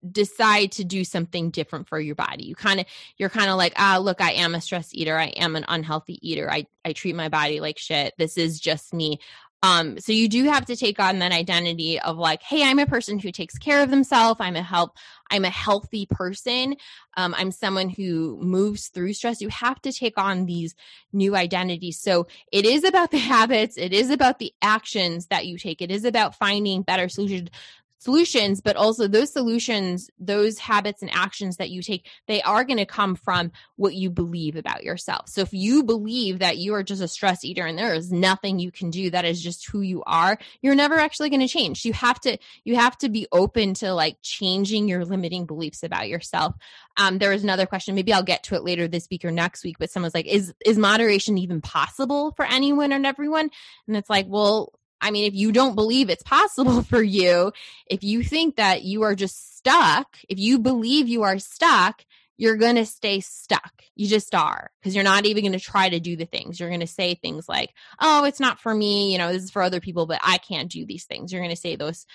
decide 0.10 0.72
to 0.74 0.84
do 0.84 1.04
something 1.04 1.50
different 1.50 1.88
for 1.88 2.00
your 2.00 2.16
body. 2.16 2.46
You 2.46 2.56
kind 2.56 2.80
of 2.80 2.86
you're 3.18 3.30
kind 3.30 3.50
of 3.50 3.58
like, 3.58 3.74
ah, 3.78 3.98
look, 3.98 4.22
I 4.22 4.34
am 4.34 4.56
a 4.56 4.62
stress 4.62 4.90
eater. 4.94 5.18
I 5.18 5.28
am 5.28 5.56
an 5.56 5.66
unhealthy 5.68 6.20
eater. 6.28 6.52
I 6.52 6.68
I 6.86 6.94
treat 6.94 7.16
my 7.16 7.30
body 7.30 7.60
like 7.60 7.78
shit. 7.78 8.14
This 8.18 8.38
is 8.38 8.60
just 8.60 8.94
me. 8.94 9.20
Um, 9.64 10.00
so 10.00 10.12
you 10.12 10.30
do 10.30 10.44
have 10.46 10.66
to 10.66 10.76
take 10.76 11.00
on 11.00 11.20
that 11.20 11.32
identity 11.32 12.00
of 12.00 12.18
like, 12.18 12.44
hey, 12.44 12.64
I'm 12.64 12.78
a 12.78 12.86
person 12.86 13.18
who 13.18 13.32
takes 13.32 13.58
care 13.58 13.82
of 13.82 13.90
themselves. 13.90 14.40
I'm 14.40 14.56
a 14.56 14.62
help. 14.62 14.96
I'm 15.32 15.46
a 15.46 15.50
healthy 15.50 16.06
person. 16.06 16.76
Um, 17.18 17.34
I'm 17.36 17.52
someone 17.52 17.90
who 17.90 18.38
moves 18.40 18.90
through 18.90 19.14
stress. 19.14 19.42
You 19.42 19.50
have 19.50 19.82
to 19.82 19.92
take 19.92 20.18
on 20.18 20.46
these 20.46 20.76
new 21.12 21.36
identities. 21.36 22.00
So 22.00 22.28
it 22.52 22.66
is 22.66 22.84
about 22.84 23.10
the 23.10 23.18
habits. 23.18 23.78
It 23.78 23.94
is 23.94 24.12
about 24.12 24.38
the 24.38 24.54
actions 24.62 25.28
that 25.28 25.48
you 25.48 25.58
take. 25.58 25.82
It 25.82 25.92
is 25.92 26.06
about 26.06 26.36
finding 26.36 26.84
better 26.84 27.10
solutions 27.10 27.50
solutions 28.00 28.62
but 28.62 28.76
also 28.76 29.08
those 29.08 29.32
solutions 29.32 30.10
those 30.20 30.58
habits 30.60 31.02
and 31.02 31.12
actions 31.14 31.58
that 31.58 31.70
you 31.70 31.82
take 31.82 32.08
they 32.28 32.42
are 32.44 32.64
going 32.64 32.78
to 32.78 32.86
come 32.86 33.16
from 33.16 33.52
what 33.76 33.94
you 33.94 34.10
believe 34.10 34.56
about 34.56 34.84
yourself. 34.84 35.30
So 35.30 35.42
if 35.42 35.54
you 35.54 35.84
believe 35.84 36.40
that 36.40 36.58
you 36.58 36.74
are 36.74 36.84
just 36.84 37.02
a 37.02 37.08
stress 37.08 37.44
eater 37.44 37.66
and 37.66 37.78
there 37.78 37.94
is 37.94 38.12
nothing 38.12 38.60
you 38.60 38.72
can 38.72 38.90
do 38.90 39.10
that 39.12 39.26
is 39.26 39.42
just 39.42 39.68
who 39.70 39.82
you 39.82 40.04
are 40.06 40.38
you're 40.62 40.76
never 40.76 40.96
actually 40.96 41.30
going 41.30 41.42
to 41.42 41.48
change. 41.48 41.86
You 41.86 41.94
have 41.94 42.20
to 42.22 42.38
you 42.64 42.76
have 42.76 42.98
to 43.00 43.10
be 43.10 43.28
open 43.32 43.74
to 43.76 43.94
like 43.94 44.18
changing 44.22 44.88
your 44.88 45.06
limiting 45.06 45.46
beliefs 45.46 45.84
about 45.84 46.10
yourself. 46.10 46.56
Um 46.98 47.18
there 47.18 47.32
was 47.32 47.44
another 47.44 47.66
question 47.66 47.96
maybe 47.96 48.14
i'll 48.14 48.24
get 48.24 48.44
to 48.44 48.56
it 48.56 48.64
later 48.64 48.88
this 48.88 49.08
week 49.10 49.24
or 49.26 49.32
next 49.32 49.64
week 49.64 49.78
but 49.80 49.90
someone's 49.90 50.14
like 50.14 50.26
is 50.26 50.54
is 50.66 50.78
moderation 50.78 51.38
even 51.38 51.62
possible 51.62 52.34
for 52.36 52.46
anyone 52.46 52.92
and 52.92 53.06
everyone? 53.06 53.50
And 53.88 53.98
it's 53.98 54.10
like 54.10 54.26
well 54.28 54.74
I 55.02 55.12
mean, 55.12 55.26
if 55.26 55.36
you 55.36 55.52
don't 55.52 55.76
believe 55.76 56.10
it's 56.10 56.24
possible 56.24 56.82
for 56.84 57.02
you, 57.02 57.52
if 57.88 58.04
you 58.04 58.24
think 58.24 58.56
that 58.56 58.84
you 58.84 59.04
are 59.04 59.16
just 59.16 59.58
stuck, 59.58 60.18
if 60.30 60.40
you 60.40 60.60
believe 60.60 61.08
you 61.08 61.24
are 61.24 61.40
stuck, 61.40 62.04
you're 62.38 62.56
going 62.58 62.76
to 62.76 62.86
stay 62.86 63.20
stuck. 63.20 63.82
You 63.96 64.08
just 64.08 64.34
are 64.36 64.70
because 64.80 64.94
you're 64.94 65.04
not 65.04 65.26
even 65.26 65.44
going 65.44 65.54
to 65.54 65.60
try 65.60 65.90
to 65.90 66.00
do 66.00 66.16
the 66.16 66.26
things. 66.26 66.60
You're 66.60 66.70
going 66.70 66.82
to 66.82 66.88
say 66.88 67.16
things 67.16 67.50
like, 67.50 67.74
oh, 68.00 68.26
it's 68.26 68.40
not 68.40 68.60
for 68.60 68.74
me. 68.74 69.12
You 69.12 69.18
know, 69.18 69.34
this 69.34 69.44
is 69.44 69.52
for 69.52 69.64
other 69.64 69.80
people, 69.80 70.06
but 70.06 70.20
I 70.24 70.38
can't 70.38 70.72
do 70.72 70.86
these 70.86 71.06
things. 71.06 71.32
You're 71.32 71.42
going 71.42 71.56
to 71.56 71.60
say 71.60 71.76
those 71.76 72.06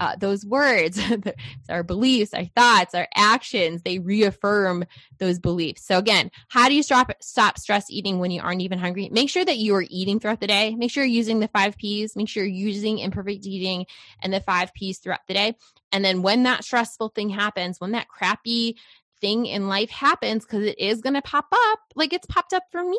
uh, 0.00 0.16
those 0.16 0.46
words, 0.46 0.98
our 1.68 1.82
beliefs, 1.82 2.32
our 2.32 2.46
thoughts, 2.56 2.94
our 2.94 3.06
actions, 3.14 3.82
they 3.82 3.98
reaffirm 3.98 4.84
those 5.18 5.38
beliefs. 5.38 5.84
So 5.84 5.98
again, 5.98 6.30
how 6.48 6.68
do 6.68 6.74
you 6.74 6.82
stop 6.82 7.12
stop 7.20 7.58
stress 7.58 7.90
eating 7.90 8.18
when 8.18 8.30
you 8.30 8.40
aren't 8.40 8.62
even 8.62 8.78
hungry? 8.78 9.10
Make 9.12 9.28
sure 9.28 9.44
that 9.44 9.58
you 9.58 9.74
are 9.74 9.84
eating 9.88 10.18
throughout 10.18 10.40
the 10.40 10.46
day. 10.46 10.74
Make 10.74 10.90
sure 10.90 11.04
you're 11.04 11.14
using 11.14 11.40
the 11.40 11.48
five 11.48 11.76
P's. 11.76 12.16
Make 12.16 12.30
sure 12.30 12.44
you're 12.44 12.68
using 12.68 12.98
imperfect 12.98 13.46
eating 13.46 13.86
and 14.22 14.32
the 14.32 14.40
five 14.40 14.72
P's 14.72 14.98
throughout 14.98 15.26
the 15.28 15.34
day. 15.34 15.56
And 15.92 16.02
then 16.04 16.22
when 16.22 16.44
that 16.44 16.64
stressful 16.64 17.10
thing 17.10 17.28
happens, 17.28 17.78
when 17.78 17.92
that 17.92 18.08
crappy 18.08 18.76
thing 19.20 19.44
in 19.44 19.68
life 19.68 19.90
happens 19.90 20.46
because 20.46 20.64
it 20.64 20.78
is 20.78 21.02
going 21.02 21.12
to 21.12 21.20
pop 21.20 21.46
up 21.52 21.80
like 21.94 22.14
it's 22.14 22.26
popped 22.26 22.54
up 22.54 22.62
for 22.70 22.82
me 22.82 22.98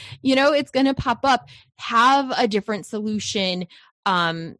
you 0.20 0.34
know 0.34 0.52
it's 0.52 0.70
going 0.70 0.84
to 0.84 0.92
pop 0.92 1.20
up 1.24 1.48
have 1.78 2.30
a 2.36 2.46
different 2.46 2.84
solution 2.84 3.66
um 4.04 4.54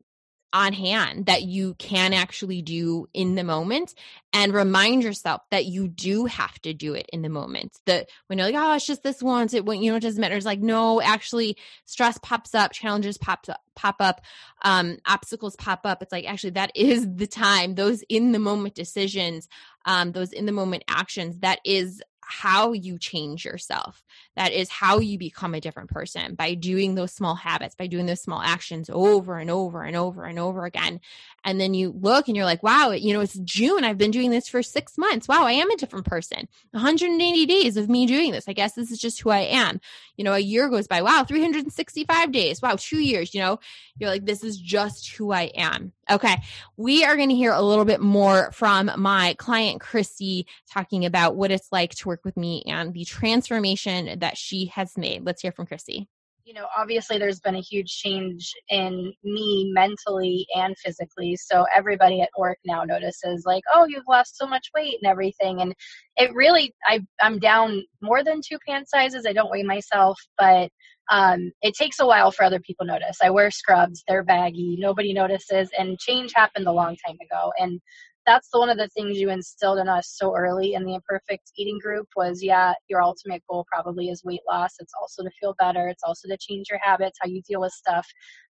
on 0.52 0.72
hand 0.72 1.26
that 1.26 1.42
you 1.42 1.74
can 1.74 2.12
actually 2.12 2.62
do 2.62 3.06
in 3.12 3.34
the 3.34 3.44
moment 3.44 3.94
and 4.32 4.54
remind 4.54 5.02
yourself 5.02 5.42
that 5.50 5.66
you 5.66 5.88
do 5.88 6.26
have 6.26 6.58
to 6.60 6.72
do 6.72 6.94
it 6.94 7.06
in 7.12 7.22
the 7.22 7.28
moment. 7.28 7.78
That 7.86 8.08
when 8.26 8.38
you're 8.38 8.50
like 8.50 8.56
oh 8.56 8.74
it's 8.74 8.86
just 8.86 9.02
this 9.02 9.22
once 9.22 9.54
it 9.54 9.64
when 9.64 9.82
you 9.82 9.90
know 9.90 9.96
it 9.96 10.00
doesn't 10.00 10.20
matter. 10.20 10.36
It's 10.36 10.46
like 10.46 10.60
no 10.60 11.00
actually 11.02 11.56
stress 11.84 12.18
pops 12.18 12.54
up 12.54 12.72
challenges 12.72 13.18
pops 13.18 13.48
up 13.48 13.60
pop 13.74 13.96
up 14.00 14.20
um 14.62 14.98
obstacles 15.06 15.56
pop 15.56 15.80
up. 15.84 16.02
It's 16.02 16.12
like 16.12 16.28
actually 16.28 16.50
that 16.50 16.72
is 16.74 17.06
the 17.14 17.26
time 17.26 17.74
those 17.74 18.02
in 18.08 18.32
the 18.32 18.38
moment 18.38 18.74
decisions 18.74 19.48
um 19.84 20.12
those 20.12 20.32
in 20.32 20.46
the 20.46 20.52
moment 20.52 20.84
actions 20.88 21.38
that 21.38 21.60
is 21.64 22.02
how 22.28 22.72
you 22.72 22.98
change 22.98 23.44
yourself. 23.44 24.02
That 24.34 24.52
is 24.52 24.68
how 24.68 24.98
you 24.98 25.16
become 25.16 25.54
a 25.54 25.60
different 25.60 25.90
person 25.90 26.34
by 26.34 26.54
doing 26.54 26.96
those 26.96 27.12
small 27.12 27.36
habits, 27.36 27.76
by 27.76 27.86
doing 27.86 28.06
those 28.06 28.20
small 28.20 28.42
actions 28.42 28.90
over 28.92 29.38
and 29.38 29.48
over 29.48 29.84
and 29.84 29.94
over 29.94 30.24
and 30.24 30.36
over 30.36 30.64
again. 30.64 31.00
And 31.44 31.60
then 31.60 31.72
you 31.72 31.92
look 31.92 32.26
and 32.26 32.36
you're 32.36 32.44
like, 32.44 32.64
wow, 32.64 32.90
you 32.90 33.14
know, 33.14 33.20
it's 33.20 33.38
June. 33.38 33.84
I've 33.84 33.96
been 33.96 34.10
doing 34.10 34.30
this 34.30 34.48
for 34.48 34.60
six 34.60 34.98
months. 34.98 35.28
Wow, 35.28 35.44
I 35.44 35.52
am 35.52 35.70
a 35.70 35.76
different 35.76 36.06
person. 36.06 36.48
180 36.72 37.46
days 37.46 37.76
of 37.76 37.88
me 37.88 38.06
doing 38.06 38.32
this. 38.32 38.48
I 38.48 38.52
guess 38.52 38.72
this 38.72 38.90
is 38.90 38.98
just 38.98 39.20
who 39.20 39.30
I 39.30 39.42
am. 39.42 39.80
You 40.16 40.24
know, 40.24 40.32
a 40.32 40.40
year 40.40 40.68
goes 40.68 40.88
by. 40.88 41.02
Wow, 41.02 41.24
365 41.26 42.32
days. 42.32 42.60
Wow, 42.60 42.74
two 42.76 42.98
years. 42.98 43.34
You 43.34 43.40
know, 43.40 43.60
you're 43.98 44.10
like, 44.10 44.26
this 44.26 44.42
is 44.42 44.58
just 44.58 45.12
who 45.12 45.30
I 45.30 45.44
am. 45.54 45.92
Okay. 46.10 46.36
We 46.76 47.04
are 47.04 47.16
going 47.16 47.30
to 47.30 47.34
hear 47.34 47.52
a 47.52 47.62
little 47.62 47.84
bit 47.84 48.00
more 48.00 48.52
from 48.52 48.90
my 48.96 49.34
client, 49.38 49.80
Christy, 49.80 50.46
talking 50.72 51.04
about 51.04 51.36
what 51.36 51.50
it's 51.50 51.68
like 51.72 51.94
to 51.96 52.08
work 52.08 52.24
with 52.24 52.36
me 52.36 52.62
and 52.66 52.94
the 52.94 53.04
transformation 53.04 54.18
that 54.20 54.36
she 54.36 54.66
has 54.66 54.96
made. 54.96 55.24
Let's 55.24 55.42
hear 55.42 55.52
from 55.52 55.66
Christy 55.66 56.08
you 56.46 56.54
know, 56.54 56.68
obviously 56.78 57.18
there's 57.18 57.40
been 57.40 57.56
a 57.56 57.60
huge 57.60 57.90
change 57.98 58.54
in 58.68 59.12
me 59.24 59.68
mentally 59.74 60.46
and 60.54 60.78
physically. 60.78 61.34
So 61.34 61.66
everybody 61.74 62.20
at 62.20 62.30
work 62.38 62.58
now 62.64 62.84
notices 62.84 63.42
like, 63.44 63.64
oh, 63.74 63.84
you've 63.84 64.06
lost 64.08 64.38
so 64.38 64.46
much 64.46 64.70
weight 64.72 64.96
and 65.02 65.10
everything. 65.10 65.60
And 65.60 65.74
it 66.16 66.32
really, 66.34 66.72
I, 66.86 67.00
I'm 67.20 67.40
down 67.40 67.82
more 68.00 68.22
than 68.22 68.40
two 68.46 68.58
pant 68.66 68.88
sizes. 68.88 69.26
I 69.26 69.32
don't 69.32 69.50
weigh 69.50 69.64
myself, 69.64 70.20
but 70.38 70.70
um, 71.10 71.52
it 71.62 71.74
takes 71.74 72.00
a 72.00 72.06
while 72.06 72.32
for 72.32 72.44
other 72.44 72.60
people 72.60 72.86
notice. 72.86 73.18
I 73.22 73.30
wear 73.30 73.50
scrubs, 73.50 74.02
they're 74.08 74.24
baggy, 74.24 74.76
nobody 74.78 75.12
notices, 75.12 75.70
and 75.78 75.98
change 75.98 76.32
happened 76.34 76.66
a 76.66 76.72
long 76.72 76.96
time 77.06 77.16
ago. 77.22 77.52
And 77.58 77.80
that's 78.26 78.48
one 78.50 78.68
of 78.68 78.76
the 78.76 78.88
things 78.88 79.18
you 79.18 79.30
instilled 79.30 79.78
in 79.78 79.88
us 79.88 80.12
so 80.16 80.34
early 80.36 80.74
in 80.74 80.84
the 80.84 80.94
imperfect 80.94 81.52
eating 81.56 81.78
group 81.80 82.08
was 82.16 82.42
yeah 82.42 82.72
your 82.88 83.00
ultimate 83.00 83.40
goal 83.48 83.64
probably 83.72 84.08
is 84.08 84.24
weight 84.24 84.40
loss. 84.48 84.72
It's 84.80 84.92
also 85.00 85.22
to 85.22 85.30
feel 85.40 85.54
better. 85.58 85.88
It's 85.88 86.02
also 86.04 86.28
to 86.28 86.36
change 86.36 86.66
your 86.68 86.80
habits 86.82 87.18
how 87.22 87.28
you 87.28 87.40
deal 87.42 87.60
with 87.60 87.72
stuff. 87.72 88.06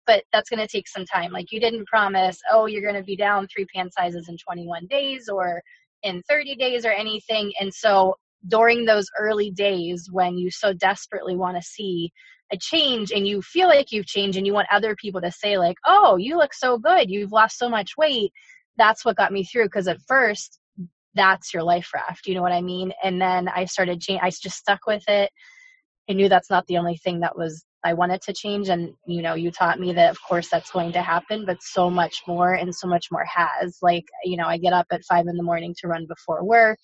But 0.07 0.23
that's 0.33 0.49
going 0.49 0.59
to 0.59 0.67
take 0.67 0.87
some 0.87 1.05
time. 1.05 1.31
Like 1.31 1.51
you 1.51 1.59
didn't 1.59 1.87
promise 1.87 2.39
oh 2.51 2.65
you're 2.65 2.81
going 2.81 2.95
to 2.95 3.03
be 3.03 3.15
down 3.15 3.47
three 3.47 3.67
pant 3.73 3.93
sizes 3.93 4.27
in 4.27 4.37
21 4.37 4.87
days 4.87 5.29
or 5.29 5.61
in 6.01 6.23
30 6.27 6.55
days 6.55 6.83
or 6.83 6.91
anything. 6.91 7.53
And 7.59 7.71
so 7.71 8.15
during 8.47 8.85
those 8.85 9.05
early 9.19 9.51
days 9.51 10.09
when 10.11 10.37
you 10.37 10.49
so 10.49 10.73
desperately 10.73 11.35
want 11.35 11.57
to 11.57 11.61
see 11.61 12.11
a 12.51 12.57
change 12.57 13.11
and 13.11 13.27
you 13.27 13.41
feel 13.41 13.67
like 13.67 13.91
you've 13.91 14.05
changed 14.05 14.37
and 14.37 14.45
you 14.45 14.53
want 14.53 14.67
other 14.71 14.95
people 14.95 15.21
to 15.21 15.31
say 15.31 15.57
like 15.57 15.77
oh 15.85 16.17
you 16.17 16.37
look 16.37 16.53
so 16.53 16.77
good. 16.77 17.09
You've 17.09 17.31
lost 17.31 17.57
so 17.57 17.69
much 17.69 17.91
weight. 17.97 18.31
That's 18.77 19.05
what 19.05 19.17
got 19.17 19.31
me 19.31 19.43
through 19.43 19.65
because 19.65 19.87
at 19.87 20.01
first 20.07 20.59
that's 21.15 21.53
your 21.53 21.63
life 21.63 21.89
raft 21.93 22.27
you 22.27 22.35
know 22.35 22.41
what 22.41 22.51
i 22.51 22.61
mean? 22.61 22.91
And 23.03 23.21
then 23.21 23.47
i 23.49 23.65
started 23.65 24.01
change 24.01 24.21
i 24.23 24.29
just 24.29 24.57
stuck 24.57 24.79
with 24.87 25.03
it. 25.07 25.31
I 26.09 26.13
knew 26.13 26.29
that's 26.29 26.49
not 26.49 26.65
the 26.67 26.77
only 26.77 26.97
thing 26.97 27.19
that 27.21 27.37
was 27.37 27.63
i 27.83 27.93
wanted 27.93 28.21
to 28.21 28.33
change 28.33 28.69
and 28.69 28.93
you 29.07 29.21
know 29.21 29.35
you 29.35 29.51
taught 29.51 29.79
me 29.79 29.93
that 29.93 30.11
of 30.11 30.17
course 30.27 30.49
that's 30.49 30.71
going 30.71 30.91
to 30.93 31.01
happen 31.01 31.45
but 31.45 31.61
so 31.61 31.89
much 31.89 32.21
more 32.27 32.53
and 32.53 32.73
so 32.73 32.87
much 32.87 33.07
more 33.11 33.25
has. 33.25 33.77
Like 33.81 34.05
you 34.23 34.37
know 34.37 34.47
i 34.47 34.57
get 34.57 34.73
up 34.73 34.87
at 34.91 35.05
five 35.05 35.27
in 35.27 35.37
the 35.37 35.43
morning 35.43 35.75
to 35.79 35.87
run 35.87 36.05
before 36.07 36.43
work. 36.43 36.79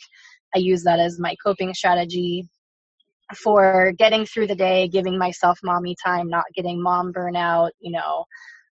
I 0.55 0.59
use 0.59 0.83
that 0.83 0.99
as 0.99 1.19
my 1.19 1.35
coping 1.43 1.73
strategy 1.73 2.47
for 3.35 3.91
getting 3.97 4.25
through 4.25 4.47
the 4.47 4.55
day 4.55 4.87
giving 4.87 5.17
myself 5.17 5.59
mommy 5.63 5.95
time 6.03 6.27
not 6.29 6.45
getting 6.55 6.81
mom 6.81 7.11
burnout 7.11 7.71
you 7.79 7.91
know 7.91 8.23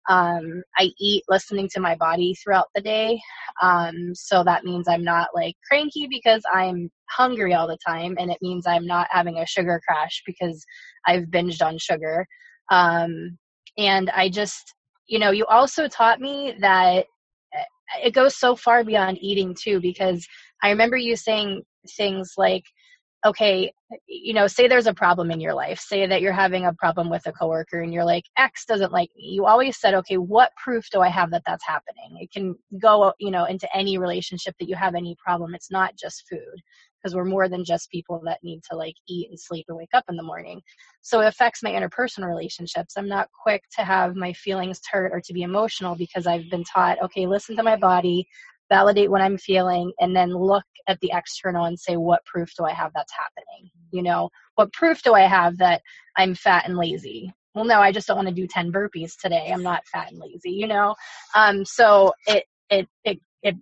um, 0.10 0.64
I 0.78 0.90
eat 1.00 1.24
listening 1.30 1.70
to 1.74 1.80
my 1.80 1.96
body 1.96 2.36
throughout 2.36 2.68
the 2.76 2.82
day. 2.82 3.22
Um, 3.62 4.14
so 4.14 4.44
that 4.44 4.66
means 4.66 4.88
I'm 4.88 5.04
not 5.04 5.30
like 5.34 5.56
cranky 5.68 6.08
because 6.10 6.42
I'm 6.52 6.90
hungry 7.10 7.54
all 7.54 7.68
the 7.68 7.78
time. 7.86 8.16
And 8.20 8.30
it 8.30 8.40
means 8.42 8.68
I'm 8.68 8.86
not 8.86 9.08
having 9.12 9.38
a 9.38 9.46
sugar 9.46 9.82
crash 9.88 10.22
because 10.26 10.66
I've 11.06 11.26
binged 11.26 11.66
on 11.66 11.78
sugar. 11.78 12.26
Um, 12.70 13.38
and 13.78 14.10
I 14.10 14.30
just, 14.30 14.74
you 15.08 15.20
know, 15.20 15.32
you 15.32 15.46
also 15.46 15.88
taught 15.88 16.20
me 16.20 16.56
that 16.60 17.06
eh, 17.54 18.04
it 18.04 18.14
goes 18.14 18.38
so 18.38 18.56
far 18.56 18.84
beyond 18.84 19.20
eating 19.22 19.56
too, 19.58 19.80
because 19.80 20.26
I 20.62 20.70
remember 20.70 20.98
you 20.98 21.16
saying 21.16 21.64
things 21.98 22.34
like, 22.38 22.64
okay, 23.26 23.72
you 24.08 24.34
know, 24.34 24.48
say 24.48 24.68
there's 24.68 24.88
a 24.88 24.94
problem 24.94 25.32
in 25.32 25.40
your 25.40 25.54
life. 25.54 25.80
Say 25.80 26.06
that 26.08 26.22
you're 26.22 26.34
having 26.34 26.66
a 26.66 26.74
problem 26.74 27.10
with 27.10 27.26
a 27.26 27.32
coworker 27.32 27.82
and 27.82 27.94
you're 27.94 28.06
like, 28.06 28.26
X 28.38 28.66
doesn't 28.66 28.92
like 28.92 29.10
me. 29.16 29.26
You 29.26 29.46
always 29.46 29.80
said, 29.80 29.94
okay, 29.94 30.18
what 30.18 30.52
proof 30.62 30.86
do 30.92 31.02
I 31.02 31.10
have 31.10 31.32
that 31.32 31.44
that's 31.46 31.66
happening? 31.66 32.18
It 32.20 32.32
can 32.32 32.56
go, 32.80 33.14
you 33.20 33.32
know, 33.32 33.46
into 33.46 33.68
any 33.76 33.98
relationship 33.98 34.56
that 34.60 34.68
you 34.68 34.76
have 34.76 34.96
any 34.96 35.16
problem. 35.24 35.56
It's 35.56 35.72
not 35.72 35.96
just 35.98 36.28
food 36.30 36.62
because 37.04 37.16
we're 37.16 37.26
more 37.26 37.50
than 37.50 37.66
just 37.66 37.92
people 37.92 38.22
that 38.26 38.40
need 38.44 38.62
to 38.70 38.78
like 38.78 38.96
eat 39.08 39.30
and 39.30 39.40
sleep 39.40 39.66
and 39.68 39.78
wake 39.78 39.90
up 39.94 40.06
in 40.10 40.16
the 40.16 40.24
morning. 40.24 40.62
So 41.02 41.20
it 41.20 41.28
affects 41.28 41.62
my 41.62 41.72
interpersonal 41.72 42.28
relationships. 42.28 42.94
I'm 42.98 43.10
not 43.10 43.28
quick 43.44 43.64
to 43.78 43.84
have 43.84 44.16
my 44.16 44.32
feelings 44.34 44.80
hurt 44.90 45.12
or 45.12 45.22
to 45.26 45.34
be 45.34 45.42
emotional 45.44 45.96
because 45.96 46.28
I've 46.28 46.50
been 46.50 46.64
taught, 46.64 47.02
okay, 47.04 47.28
listen 47.28 47.58
to 47.58 47.64
my 47.64 47.76
body, 47.76 48.26
validate 48.74 49.12
what 49.12 49.22
I'm 49.22 49.38
feeling, 49.38 49.92
and 50.00 50.16
then 50.16 50.34
look 50.34 50.66
at 50.88 51.00
the 51.02 51.12
external 51.14 51.66
and 51.66 51.80
say, 51.80 51.96
what 51.96 52.26
proof 52.26 52.50
do 52.58 52.66
I 52.66 52.72
have 52.74 52.92
that's 52.96 53.14
happening? 53.14 53.70
You 53.92 54.02
know, 54.02 54.30
what 54.56 54.74
proof 54.74 55.04
do 55.04 55.14
I 55.14 55.22
have 55.22 55.58
that 55.60 55.82
I'm 56.18 56.34
fat 56.34 56.68
and 56.68 56.76
lazy? 56.76 57.32
Well, 57.54 57.66
no, 57.66 57.80
I 57.80 57.92
just 57.92 58.08
don't 58.08 58.18
want 58.18 58.30
to 58.30 58.34
do 58.34 58.48
10 58.48 58.72
burpees 58.72 59.12
today. 59.22 59.52
I'm 59.54 59.62
not 59.62 59.86
fat 59.86 60.12
and 60.12 60.20
lazy, 60.20 60.52
you 60.52 60.66
know? 60.66 60.96
Um, 61.36 61.64
so 61.66 62.14
it, 62.26 62.46
it, 62.72 62.88
it, 63.04 63.20
it, 63.44 63.56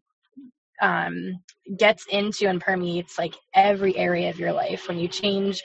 um, 0.81 1.41
gets 1.77 2.05
into 2.09 2.47
and 2.47 2.61
permeates 2.61 3.19
like 3.19 3.35
every 3.53 3.95
area 3.97 4.29
of 4.29 4.39
your 4.39 4.53
life 4.53 4.87
when 4.87 4.97
you 4.97 5.09
change 5.09 5.61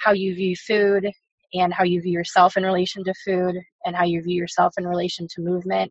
how 0.00 0.12
you 0.12 0.34
view 0.36 0.54
food 0.56 1.10
and 1.52 1.72
how 1.72 1.84
you 1.84 2.00
view 2.00 2.12
yourself 2.12 2.56
in 2.56 2.64
relation 2.64 3.02
to 3.04 3.14
food 3.24 3.56
and 3.84 3.96
how 3.96 4.04
you 4.04 4.22
view 4.22 4.36
yourself 4.36 4.72
in 4.78 4.86
relation 4.86 5.26
to 5.34 5.42
movement 5.42 5.90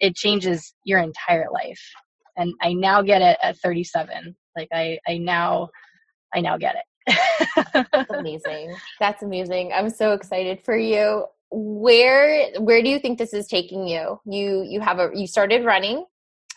it 0.00 0.16
changes 0.16 0.74
your 0.84 0.98
entire 0.98 1.46
life 1.52 1.82
and 2.40 2.54
I 2.62 2.72
now 2.72 3.02
get 3.02 3.22
it 3.22 3.38
at 3.42 3.58
37. 3.58 4.34
Like 4.56 4.68
I, 4.72 4.98
I 5.06 5.18
now, 5.18 5.68
I 6.34 6.40
now 6.40 6.56
get 6.56 6.76
it. 6.76 7.86
That's 7.92 8.10
amazing. 8.10 8.74
That's 8.98 9.22
amazing. 9.22 9.72
I'm 9.72 9.90
so 9.90 10.12
excited 10.14 10.60
for 10.64 10.76
you. 10.76 11.26
Where, 11.50 12.50
where 12.58 12.82
do 12.82 12.88
you 12.88 12.98
think 12.98 13.18
this 13.18 13.34
is 13.34 13.46
taking 13.46 13.86
you? 13.86 14.18
You, 14.24 14.64
you 14.66 14.80
have 14.80 14.98
a, 14.98 15.10
you 15.14 15.26
started 15.26 15.64
running. 15.64 16.04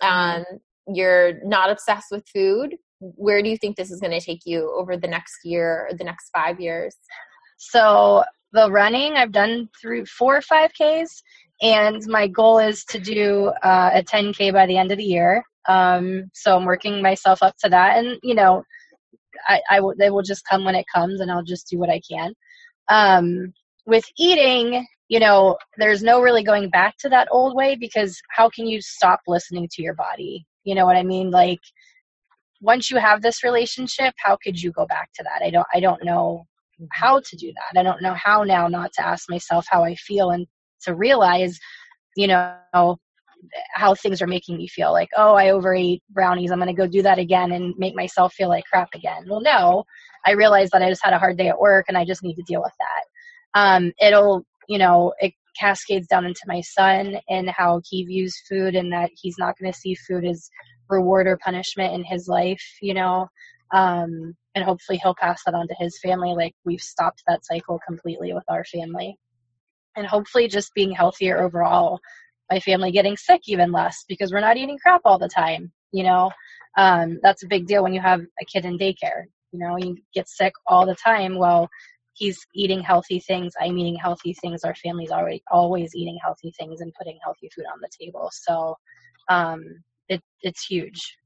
Mm-hmm. 0.02 0.40
Um, 0.40 0.46
you're 0.88 1.44
not 1.46 1.70
obsessed 1.70 2.08
with 2.12 2.28
food. 2.34 2.76
Where 3.00 3.44
do 3.44 3.50
you 3.50 3.58
think 3.58 3.76
this 3.76 3.92
is 3.92 4.00
going 4.00 4.18
to 4.18 4.26
take 4.26 4.42
you 4.46 4.74
over 4.78 4.96
the 4.96 5.08
next 5.08 5.40
year 5.44 5.88
or 5.90 5.98
the 5.98 6.04
next 6.04 6.30
five 6.30 6.60
years? 6.60 6.96
So 7.58 8.24
the 8.54 8.72
running, 8.72 9.14
I've 9.14 9.32
done 9.32 9.70
through 9.82 10.06
four 10.06 10.38
or 10.38 10.42
five 10.42 10.72
Ks, 10.72 11.24
and 11.64 12.06
my 12.08 12.28
goal 12.28 12.60
is 12.60 12.84
to 12.86 13.00
do 13.00 13.48
uh, 13.64 13.92
a 13.94 14.04
10K 14.04 14.52
by 14.52 14.68
the 14.68 14.78
end 14.78 14.92
of 14.92 14.98
the 14.98 15.04
year. 15.04 15.44
Um, 15.68 16.30
so 16.34 16.58
I'm 16.58 16.66
working 16.66 17.02
myself 17.02 17.42
up 17.42 17.56
to 17.64 17.70
that, 17.70 17.98
and 17.98 18.20
you 18.22 18.36
know, 18.36 18.64
I, 19.48 19.62
I 19.70 19.80
will, 19.80 19.94
they 19.98 20.10
will 20.10 20.22
just 20.22 20.44
come 20.48 20.66
when 20.66 20.76
it 20.76 20.86
comes, 20.94 21.22
and 21.22 21.32
I'll 21.32 21.44
just 21.44 21.70
do 21.70 21.80
what 21.80 21.90
I 21.90 22.02
can. 22.08 22.34
Um, 22.90 23.54
with 23.86 24.04
eating, 24.18 24.86
you 25.08 25.20
know, 25.20 25.58
there's 25.78 26.04
no 26.04 26.22
really 26.22 26.44
going 26.44 26.70
back 26.70 26.98
to 27.00 27.10
that 27.10 27.30
old 27.32 27.56
way 27.56 27.78
because 27.80 28.22
how 28.30 28.50
can 28.50 28.68
you 28.68 28.82
stop 28.82 29.22
listening 29.26 29.70
to 29.72 29.82
your 29.82 29.96
body? 29.96 30.46
You 30.66 30.76
know 30.76 30.86
what 30.86 30.98
I 30.98 31.04
mean? 31.04 31.32
Like 31.32 31.60
once 32.62 32.92
you 32.92 32.98
have 32.98 33.22
this 33.22 33.44
relationship, 33.44 34.14
how 34.18 34.38
could 34.44 34.62
you 34.62 34.72
go 34.72 34.86
back 34.86 35.10
to 35.16 35.24
that? 35.24 35.42
I 35.46 35.50
don't 35.50 35.68
I 35.74 35.80
don't 35.80 36.04
know 36.04 36.46
how 36.92 37.20
to 37.20 37.36
do 37.38 37.54
that. 37.54 37.80
I 37.80 37.84
don't 37.84 38.02
know 38.02 38.16
how 38.16 38.44
now 38.44 38.68
not 38.68 38.92
to 38.94 39.06
ask 39.06 39.30
myself 39.30 39.66
how 39.70 39.84
I 39.84 39.96
feel 39.96 40.32
and 40.32 40.48
to 40.84 40.96
realize, 40.96 41.60
you 42.16 42.28
know, 42.28 42.98
how 43.74 43.96
things 43.96 44.22
are 44.22 44.28
making 44.28 44.58
me 44.58 44.68
feel 44.68 44.92
like 44.92 45.10
oh 45.18 45.34
i 45.34 45.50
overate 45.50 46.02
brownies 46.10 46.52
i'm 46.52 46.60
going 46.60 46.68
to 46.68 46.74
go 46.74 46.88
do 46.88 47.02
that 47.02 47.20
again 47.20 47.52
and 47.52 47.74
make 47.78 47.96
myself 47.96 48.34
feel 48.34 48.50
like 48.50 48.64
crap 48.66 48.90
again. 48.94 49.26
Well 49.28 49.42
no 49.42 49.84
i 50.26 50.32
realized 50.32 50.72
that 50.74 50.82
i 50.82 50.90
just 50.90 51.04
had 51.04 51.14
a 51.14 51.20
hard 51.20 51.38
day 51.38 51.50
at 51.50 51.60
work 51.60 51.86
and 51.88 51.98
i 51.98 52.06
just 52.06 52.24
need 52.24 52.36
to 52.36 52.44
deal 52.44 52.62
with 52.62 52.74
that. 52.80 53.60
Um, 53.60 53.92
it'll 54.02 54.46
you 54.68 54.78
know 54.78 55.14
it 55.20 55.34
cascades 55.60 56.08
down 56.08 56.26
into 56.26 56.42
my 56.48 56.62
son 56.62 57.18
and 57.30 57.50
how 57.50 57.82
he 57.88 58.06
views 58.06 58.36
food 58.50 58.76
and 58.76 58.92
that 58.92 59.12
he's 59.16 59.38
not 59.38 59.56
going 59.60 59.72
to 59.72 59.78
see 59.78 59.94
food 59.94 60.26
as 60.26 60.50
reward 60.90 61.28
or 61.28 61.38
punishment 61.38 61.94
in 61.94 62.04
his 62.04 62.28
life 62.28 62.64
you 62.82 62.94
know? 62.94 63.28
Um, 63.74 64.36
and 64.56 64.64
hopefully 64.64 65.00
he'll 65.02 65.16
pass 65.20 65.42
that 65.46 65.56
on 65.56 65.68
to 65.68 65.76
his 65.80 66.00
family 66.00 66.34
like 66.36 66.54
we've 66.64 66.82
stopped 66.82 67.24
that 67.28 67.46
cycle 67.46 67.80
completely 67.88 68.34
with 68.34 68.44
our 68.50 68.64
family 68.66 69.18
and 69.96 70.06
hopefully 70.06 70.48
just 70.48 70.74
being 70.74 70.92
healthier 70.92 71.42
overall 71.42 72.00
my 72.52 72.60
family 72.60 72.92
getting 72.92 73.18
sick 73.18 73.42
even 73.48 73.72
less 73.72 74.06
because 74.08 74.32
we're 74.32 74.40
not 74.40 74.58
eating 74.58 74.78
crap 74.78 75.02
all 75.06 75.18
the 75.18 75.28
time. 75.28 75.72
You 75.92 76.04
know, 76.04 76.32
um, 76.78 77.20
that's 77.22 77.44
a 77.44 77.48
big 77.48 77.68
deal 77.68 77.84
when 77.84 77.94
you 77.94 78.02
have 78.02 78.22
a 78.22 78.46
kid 78.46 78.66
in 78.66 78.78
daycare. 78.78 79.24
You 79.52 79.60
know, 79.60 79.78
you 79.78 79.98
get 80.14 80.28
sick 80.28 80.54
all 80.68 80.86
the 80.86 80.96
time. 80.96 81.38
Well, 81.38 81.70
he's 82.14 82.40
eating 82.54 82.82
healthy 82.82 83.20
things. 83.20 83.54
I'm 83.60 83.78
eating 83.78 83.96
healthy 83.96 84.36
things. 84.42 84.64
Our 84.64 84.76
family's 84.76 85.12
already 85.12 85.42
always 85.52 85.96
eating 85.96 86.20
healthy 86.24 86.54
things 86.60 86.82
and 86.82 86.94
putting 86.98 87.18
healthy 87.24 87.50
food 87.56 87.66
on 87.72 87.80
the 87.82 87.90
table. 88.00 88.30
So 88.32 88.76
um, 89.30 89.64
it, 90.10 90.22
it's 90.42 90.66
huge. 90.66 91.18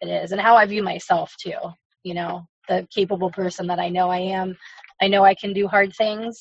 It 0.00 0.08
is, 0.08 0.32
and 0.32 0.40
how 0.40 0.56
I 0.56 0.64
view 0.64 0.82
myself 0.82 1.34
too. 1.42 1.58
You 2.04 2.14
know, 2.14 2.46
the 2.68 2.86
capable 2.94 3.30
person 3.30 3.66
that 3.66 3.78
I 3.78 3.90
know 3.90 4.08
I 4.08 4.18
am. 4.18 4.56
I 5.02 5.08
know 5.08 5.24
I 5.24 5.34
can 5.34 5.52
do 5.52 5.66
hard 5.66 5.94
things, 5.96 6.38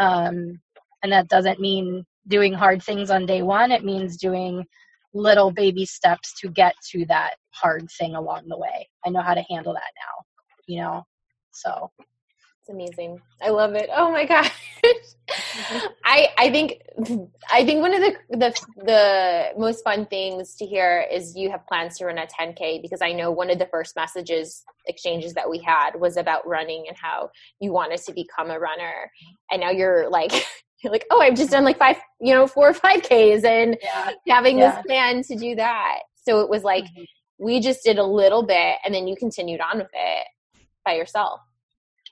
um, 0.00 0.60
and 1.02 1.12
that 1.12 1.28
doesn't 1.28 1.60
mean 1.60 2.04
doing 2.28 2.52
hard 2.52 2.82
things 2.82 3.10
on 3.10 3.26
day 3.26 3.42
one. 3.42 3.72
It 3.72 3.84
means 3.84 4.16
doing 4.16 4.64
little 5.12 5.50
baby 5.50 5.84
steps 5.84 6.32
to 6.40 6.48
get 6.48 6.74
to 6.90 7.04
that 7.06 7.34
hard 7.50 7.88
thing 7.98 8.14
along 8.14 8.48
the 8.48 8.58
way. 8.58 8.88
I 9.04 9.10
know 9.10 9.22
how 9.22 9.34
to 9.34 9.44
handle 9.50 9.74
that 9.74 9.92
now. 9.96 10.24
You 10.66 10.80
know, 10.82 11.06
so 11.50 11.90
it's 11.98 12.68
amazing. 12.68 13.20
I 13.42 13.50
love 13.50 13.74
it. 13.74 13.88
Oh 13.94 14.12
my 14.12 14.24
gosh. 14.26 14.52
I 16.04 16.28
I 16.38 16.50
think 16.50 16.80
I 17.52 17.64
think 17.64 17.80
one 17.80 17.94
of 17.94 18.00
the 18.00 18.16
the 18.30 18.66
the 18.84 19.48
most 19.58 19.82
fun 19.84 20.06
things 20.06 20.54
to 20.56 20.66
hear 20.66 21.06
is 21.10 21.36
you 21.36 21.50
have 21.50 21.66
plans 21.66 21.98
to 21.98 22.06
run 22.06 22.18
a 22.18 22.26
10k 22.26 22.82
because 22.82 23.00
I 23.00 23.12
know 23.12 23.30
one 23.30 23.50
of 23.50 23.58
the 23.58 23.66
first 23.66 23.96
messages 23.96 24.64
exchanges 24.86 25.34
that 25.34 25.48
we 25.48 25.58
had 25.58 25.92
was 25.98 26.16
about 26.16 26.46
running 26.46 26.84
and 26.88 26.96
how 26.96 27.30
you 27.60 27.72
wanted 27.72 28.00
to 28.02 28.12
become 28.12 28.50
a 28.50 28.58
runner 28.58 29.10
and 29.50 29.60
now 29.60 29.70
you're 29.70 30.10
like 30.10 30.32
you're 30.82 30.92
like 30.92 31.06
oh 31.10 31.20
I've 31.20 31.36
just 31.36 31.50
done 31.50 31.64
like 31.64 31.78
five 31.78 31.96
you 32.20 32.34
know 32.34 32.46
four 32.46 32.68
or 32.68 32.74
five 32.74 33.02
k's 33.02 33.44
and 33.44 33.76
yeah. 33.82 34.10
having 34.28 34.58
yeah. 34.58 34.76
this 34.76 34.86
plan 34.86 35.22
to 35.24 35.36
do 35.36 35.54
that 35.56 36.00
so 36.26 36.40
it 36.40 36.48
was 36.48 36.64
like 36.64 36.84
mm-hmm. 36.84 37.02
we 37.38 37.60
just 37.60 37.82
did 37.84 37.98
a 37.98 38.04
little 38.04 38.42
bit 38.42 38.76
and 38.84 38.94
then 38.94 39.06
you 39.06 39.16
continued 39.16 39.60
on 39.60 39.78
with 39.78 39.90
it 39.92 40.26
by 40.84 40.94
yourself 40.94 41.40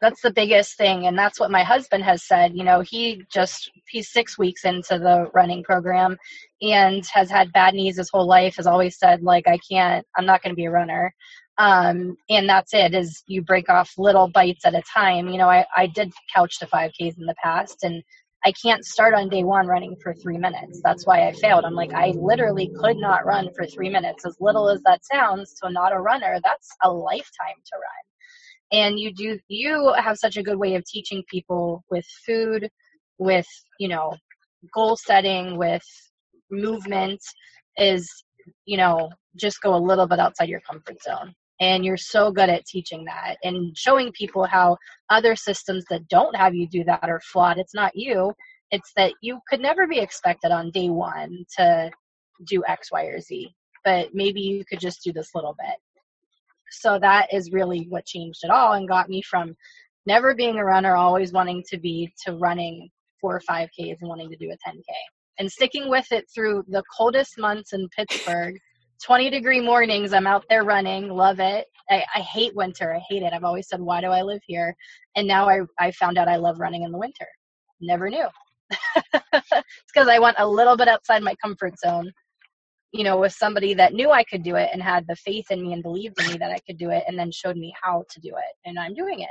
that's 0.00 0.20
the 0.22 0.30
biggest 0.30 0.76
thing 0.76 1.06
and 1.06 1.18
that's 1.18 1.40
what 1.40 1.50
my 1.50 1.62
husband 1.62 2.04
has 2.04 2.26
said 2.26 2.54
you 2.54 2.64
know 2.64 2.80
he 2.80 3.22
just 3.32 3.70
he's 3.88 4.12
six 4.12 4.38
weeks 4.38 4.64
into 4.64 4.98
the 4.98 5.28
running 5.34 5.62
program 5.62 6.16
and 6.62 7.04
has 7.12 7.30
had 7.30 7.52
bad 7.52 7.74
knees 7.74 7.96
his 7.96 8.10
whole 8.10 8.26
life 8.26 8.56
has 8.56 8.66
always 8.66 8.98
said 8.98 9.22
like 9.22 9.46
i 9.48 9.58
can't 9.70 10.06
i'm 10.16 10.26
not 10.26 10.42
going 10.42 10.52
to 10.52 10.56
be 10.56 10.66
a 10.66 10.70
runner 10.70 11.12
um, 11.60 12.16
and 12.30 12.48
that's 12.48 12.72
it 12.72 12.94
is 12.94 13.24
you 13.26 13.42
break 13.42 13.68
off 13.68 13.92
little 13.98 14.28
bites 14.28 14.64
at 14.64 14.76
a 14.76 14.82
time 14.82 15.28
you 15.28 15.38
know 15.38 15.48
I, 15.48 15.66
I 15.76 15.88
did 15.88 16.12
couch 16.32 16.58
to 16.60 16.66
5ks 16.66 17.18
in 17.18 17.26
the 17.26 17.34
past 17.42 17.82
and 17.82 18.02
i 18.44 18.52
can't 18.52 18.84
start 18.84 19.14
on 19.14 19.28
day 19.28 19.44
one 19.44 19.66
running 19.66 19.96
for 20.02 20.14
three 20.14 20.38
minutes. 20.38 20.80
That's 20.84 21.06
why 21.06 21.28
i 21.28 21.32
failed. 21.32 21.64
I'm 21.64 21.74
like 21.74 21.92
i 21.92 22.08
literally 22.16 22.70
could 22.80 22.96
not 22.96 23.26
run 23.26 23.48
for 23.54 23.66
three 23.66 23.90
minutes. 23.90 24.24
As 24.26 24.36
little 24.40 24.68
as 24.68 24.80
that 24.82 25.00
sounds 25.04 25.54
to 25.62 25.70
not 25.70 25.92
a 25.92 26.00
runner 26.00 26.38
that's 26.42 26.68
a 26.82 26.90
lifetime 26.90 27.58
to 27.66 27.76
run. 27.76 28.80
And 28.80 28.98
you 28.98 29.12
do 29.12 29.38
you 29.48 29.94
have 29.96 30.16
such 30.18 30.36
a 30.36 30.42
good 30.42 30.58
way 30.58 30.74
of 30.74 30.84
teaching 30.84 31.22
people 31.30 31.84
with 31.90 32.06
food 32.26 32.68
with 33.18 33.46
you 33.78 33.88
know 33.88 34.14
goal 34.74 34.96
setting 34.96 35.56
with 35.56 35.82
movement 36.50 37.20
is 37.76 38.24
you 38.64 38.76
know 38.76 39.10
just 39.36 39.60
go 39.62 39.74
a 39.74 39.76
little 39.76 40.06
bit 40.06 40.18
outside 40.18 40.48
your 40.48 40.60
comfort 40.60 41.02
zone 41.02 41.34
and 41.60 41.84
you're 41.84 41.96
so 41.96 42.30
good 42.30 42.48
at 42.48 42.64
teaching 42.66 43.04
that 43.04 43.36
and 43.42 43.76
showing 43.76 44.12
people 44.12 44.44
how 44.44 44.76
other 45.10 45.34
systems 45.34 45.84
that 45.90 46.06
don't 46.08 46.36
have 46.36 46.54
you 46.54 46.68
do 46.68 46.84
that 46.84 47.08
are 47.08 47.20
flawed 47.20 47.58
it's 47.58 47.74
not 47.74 47.92
you 47.94 48.32
it's 48.70 48.92
that 48.96 49.12
you 49.22 49.40
could 49.48 49.60
never 49.60 49.86
be 49.86 49.98
expected 49.98 50.50
on 50.50 50.70
day 50.70 50.88
one 50.88 51.44
to 51.56 51.90
do 52.46 52.62
x 52.66 52.90
y 52.92 53.04
or 53.04 53.20
z 53.20 53.54
but 53.84 54.08
maybe 54.14 54.40
you 54.40 54.64
could 54.64 54.80
just 54.80 55.02
do 55.02 55.12
this 55.12 55.30
little 55.34 55.56
bit 55.58 55.76
so 56.70 56.98
that 56.98 57.32
is 57.32 57.52
really 57.52 57.86
what 57.88 58.04
changed 58.04 58.40
it 58.44 58.50
all 58.50 58.74
and 58.74 58.88
got 58.88 59.08
me 59.08 59.22
from 59.22 59.56
never 60.08 60.34
being 60.34 60.56
a 60.56 60.64
runner, 60.64 60.96
always 60.96 61.32
wanting 61.32 61.62
to 61.68 61.78
be, 61.78 62.12
to 62.24 62.32
running 62.32 62.88
four 63.20 63.36
or 63.36 63.40
five 63.40 63.68
Ks 63.68 64.00
and 64.00 64.08
wanting 64.08 64.30
to 64.30 64.36
do 64.36 64.50
a 64.50 64.68
10K. 64.68 64.82
And 65.38 65.52
sticking 65.52 65.88
with 65.88 66.10
it 66.10 66.24
through 66.34 66.64
the 66.66 66.82
coldest 66.96 67.38
months 67.38 67.72
in 67.72 67.88
Pittsburgh, 67.96 68.56
20 69.04 69.30
degree 69.30 69.60
mornings, 69.60 70.12
I'm 70.12 70.26
out 70.26 70.44
there 70.48 70.64
running, 70.64 71.08
love 71.08 71.40
it. 71.40 71.66
I, 71.90 72.04
I 72.14 72.20
hate 72.20 72.54
winter, 72.54 72.94
I 72.94 73.00
hate 73.08 73.22
it. 73.22 73.32
I've 73.32 73.44
always 73.44 73.68
said, 73.68 73.80
why 73.80 74.00
do 74.00 74.08
I 74.08 74.22
live 74.22 74.40
here? 74.46 74.74
And 75.16 75.26
now 75.26 75.48
I, 75.48 75.60
I 75.78 75.90
found 75.92 76.18
out 76.18 76.28
I 76.28 76.36
love 76.36 76.60
running 76.60 76.82
in 76.82 76.92
the 76.92 76.98
winter. 76.98 77.26
Never 77.80 78.10
knew. 78.10 78.26
it's 78.70 79.92
because 79.92 80.08
I 80.08 80.18
went 80.18 80.36
a 80.38 80.46
little 80.46 80.76
bit 80.76 80.88
outside 80.88 81.22
my 81.22 81.34
comfort 81.42 81.78
zone 81.78 82.12
you 82.92 83.04
know, 83.04 83.18
with 83.18 83.32
somebody 83.32 83.74
that 83.74 83.92
knew 83.92 84.10
I 84.10 84.24
could 84.24 84.42
do 84.42 84.56
it 84.56 84.70
and 84.72 84.82
had 84.82 85.06
the 85.06 85.16
faith 85.16 85.50
in 85.50 85.62
me 85.62 85.72
and 85.72 85.82
believed 85.82 86.20
in 86.20 86.32
me 86.32 86.38
that 86.38 86.50
I 86.50 86.58
could 86.66 86.78
do 86.78 86.90
it 86.90 87.04
and 87.06 87.18
then 87.18 87.30
showed 87.30 87.56
me 87.56 87.74
how 87.80 88.04
to 88.10 88.20
do 88.20 88.30
it. 88.30 88.54
And 88.64 88.78
I'm 88.78 88.94
doing 88.94 89.20
it. 89.20 89.28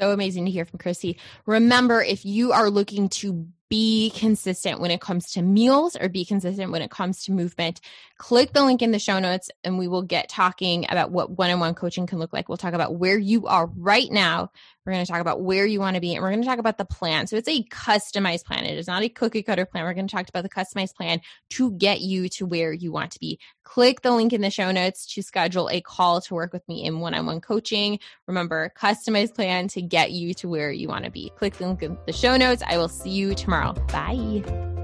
So 0.00 0.12
amazing 0.12 0.44
to 0.44 0.50
hear 0.50 0.64
from 0.64 0.78
Chrissy. 0.78 1.18
Remember, 1.46 2.02
if 2.02 2.24
you 2.24 2.52
are 2.52 2.70
looking 2.70 3.08
to 3.08 3.46
be 3.68 4.10
consistent 4.10 4.80
when 4.80 4.90
it 4.90 5.00
comes 5.00 5.32
to 5.32 5.42
meals 5.42 5.96
or 5.96 6.08
be 6.08 6.24
consistent 6.24 6.72
when 6.72 6.82
it 6.82 6.90
comes 6.90 7.24
to 7.24 7.32
movement, 7.32 7.80
click 8.16 8.52
the 8.52 8.64
link 8.64 8.82
in 8.82 8.90
the 8.90 8.98
show 8.98 9.18
notes 9.18 9.50
and 9.64 9.78
we 9.78 9.88
will 9.88 10.02
get 10.02 10.28
talking 10.28 10.86
about 10.88 11.10
what 11.10 11.30
one 11.30 11.50
on 11.50 11.60
one 11.60 11.74
coaching 11.74 12.06
can 12.06 12.18
look 12.18 12.32
like. 12.32 12.48
We'll 12.48 12.58
talk 12.58 12.74
about 12.74 12.96
where 12.96 13.18
you 13.18 13.46
are 13.46 13.66
right 13.66 14.10
now 14.10 14.50
we're 14.88 14.94
going 14.94 15.04
to 15.04 15.12
talk 15.12 15.20
about 15.20 15.42
where 15.42 15.66
you 15.66 15.80
want 15.80 15.96
to 15.96 16.00
be, 16.00 16.14
and 16.14 16.22
we're 16.22 16.30
going 16.30 16.40
to 16.40 16.48
talk 16.48 16.58
about 16.58 16.78
the 16.78 16.84
plan. 16.86 17.26
So 17.26 17.36
it's 17.36 17.46
a 17.46 17.62
customized 17.64 18.46
plan. 18.46 18.64
It 18.64 18.78
is 18.78 18.86
not 18.86 19.02
a 19.02 19.10
cookie 19.10 19.42
cutter 19.42 19.66
plan. 19.66 19.84
We're 19.84 19.92
going 19.92 20.06
to 20.06 20.16
talk 20.16 20.30
about 20.30 20.44
the 20.44 20.48
customized 20.48 20.94
plan 20.94 21.20
to 21.50 21.70
get 21.72 22.00
you 22.00 22.30
to 22.30 22.46
where 22.46 22.72
you 22.72 22.90
want 22.90 23.10
to 23.10 23.18
be. 23.18 23.38
Click 23.64 24.00
the 24.00 24.12
link 24.12 24.32
in 24.32 24.40
the 24.40 24.50
show 24.50 24.72
notes 24.72 25.04
to 25.12 25.22
schedule 25.22 25.68
a 25.68 25.82
call 25.82 26.22
to 26.22 26.32
work 26.32 26.54
with 26.54 26.66
me 26.68 26.84
in 26.84 27.00
one 27.00 27.12
on 27.12 27.26
one 27.26 27.42
coaching. 27.42 27.98
Remember, 28.26 28.72
customized 28.78 29.34
plan 29.34 29.68
to 29.68 29.82
get 29.82 30.12
you 30.12 30.32
to 30.34 30.48
where 30.48 30.72
you 30.72 30.88
want 30.88 31.04
to 31.04 31.10
be. 31.10 31.30
Click 31.36 31.58
the 31.58 31.66
link 31.66 31.82
in 31.82 31.98
the 32.06 32.12
show 32.14 32.38
notes. 32.38 32.62
I 32.66 32.78
will 32.78 32.88
see 32.88 33.10
you 33.10 33.34
tomorrow. 33.34 33.74
Bye. 33.92 34.77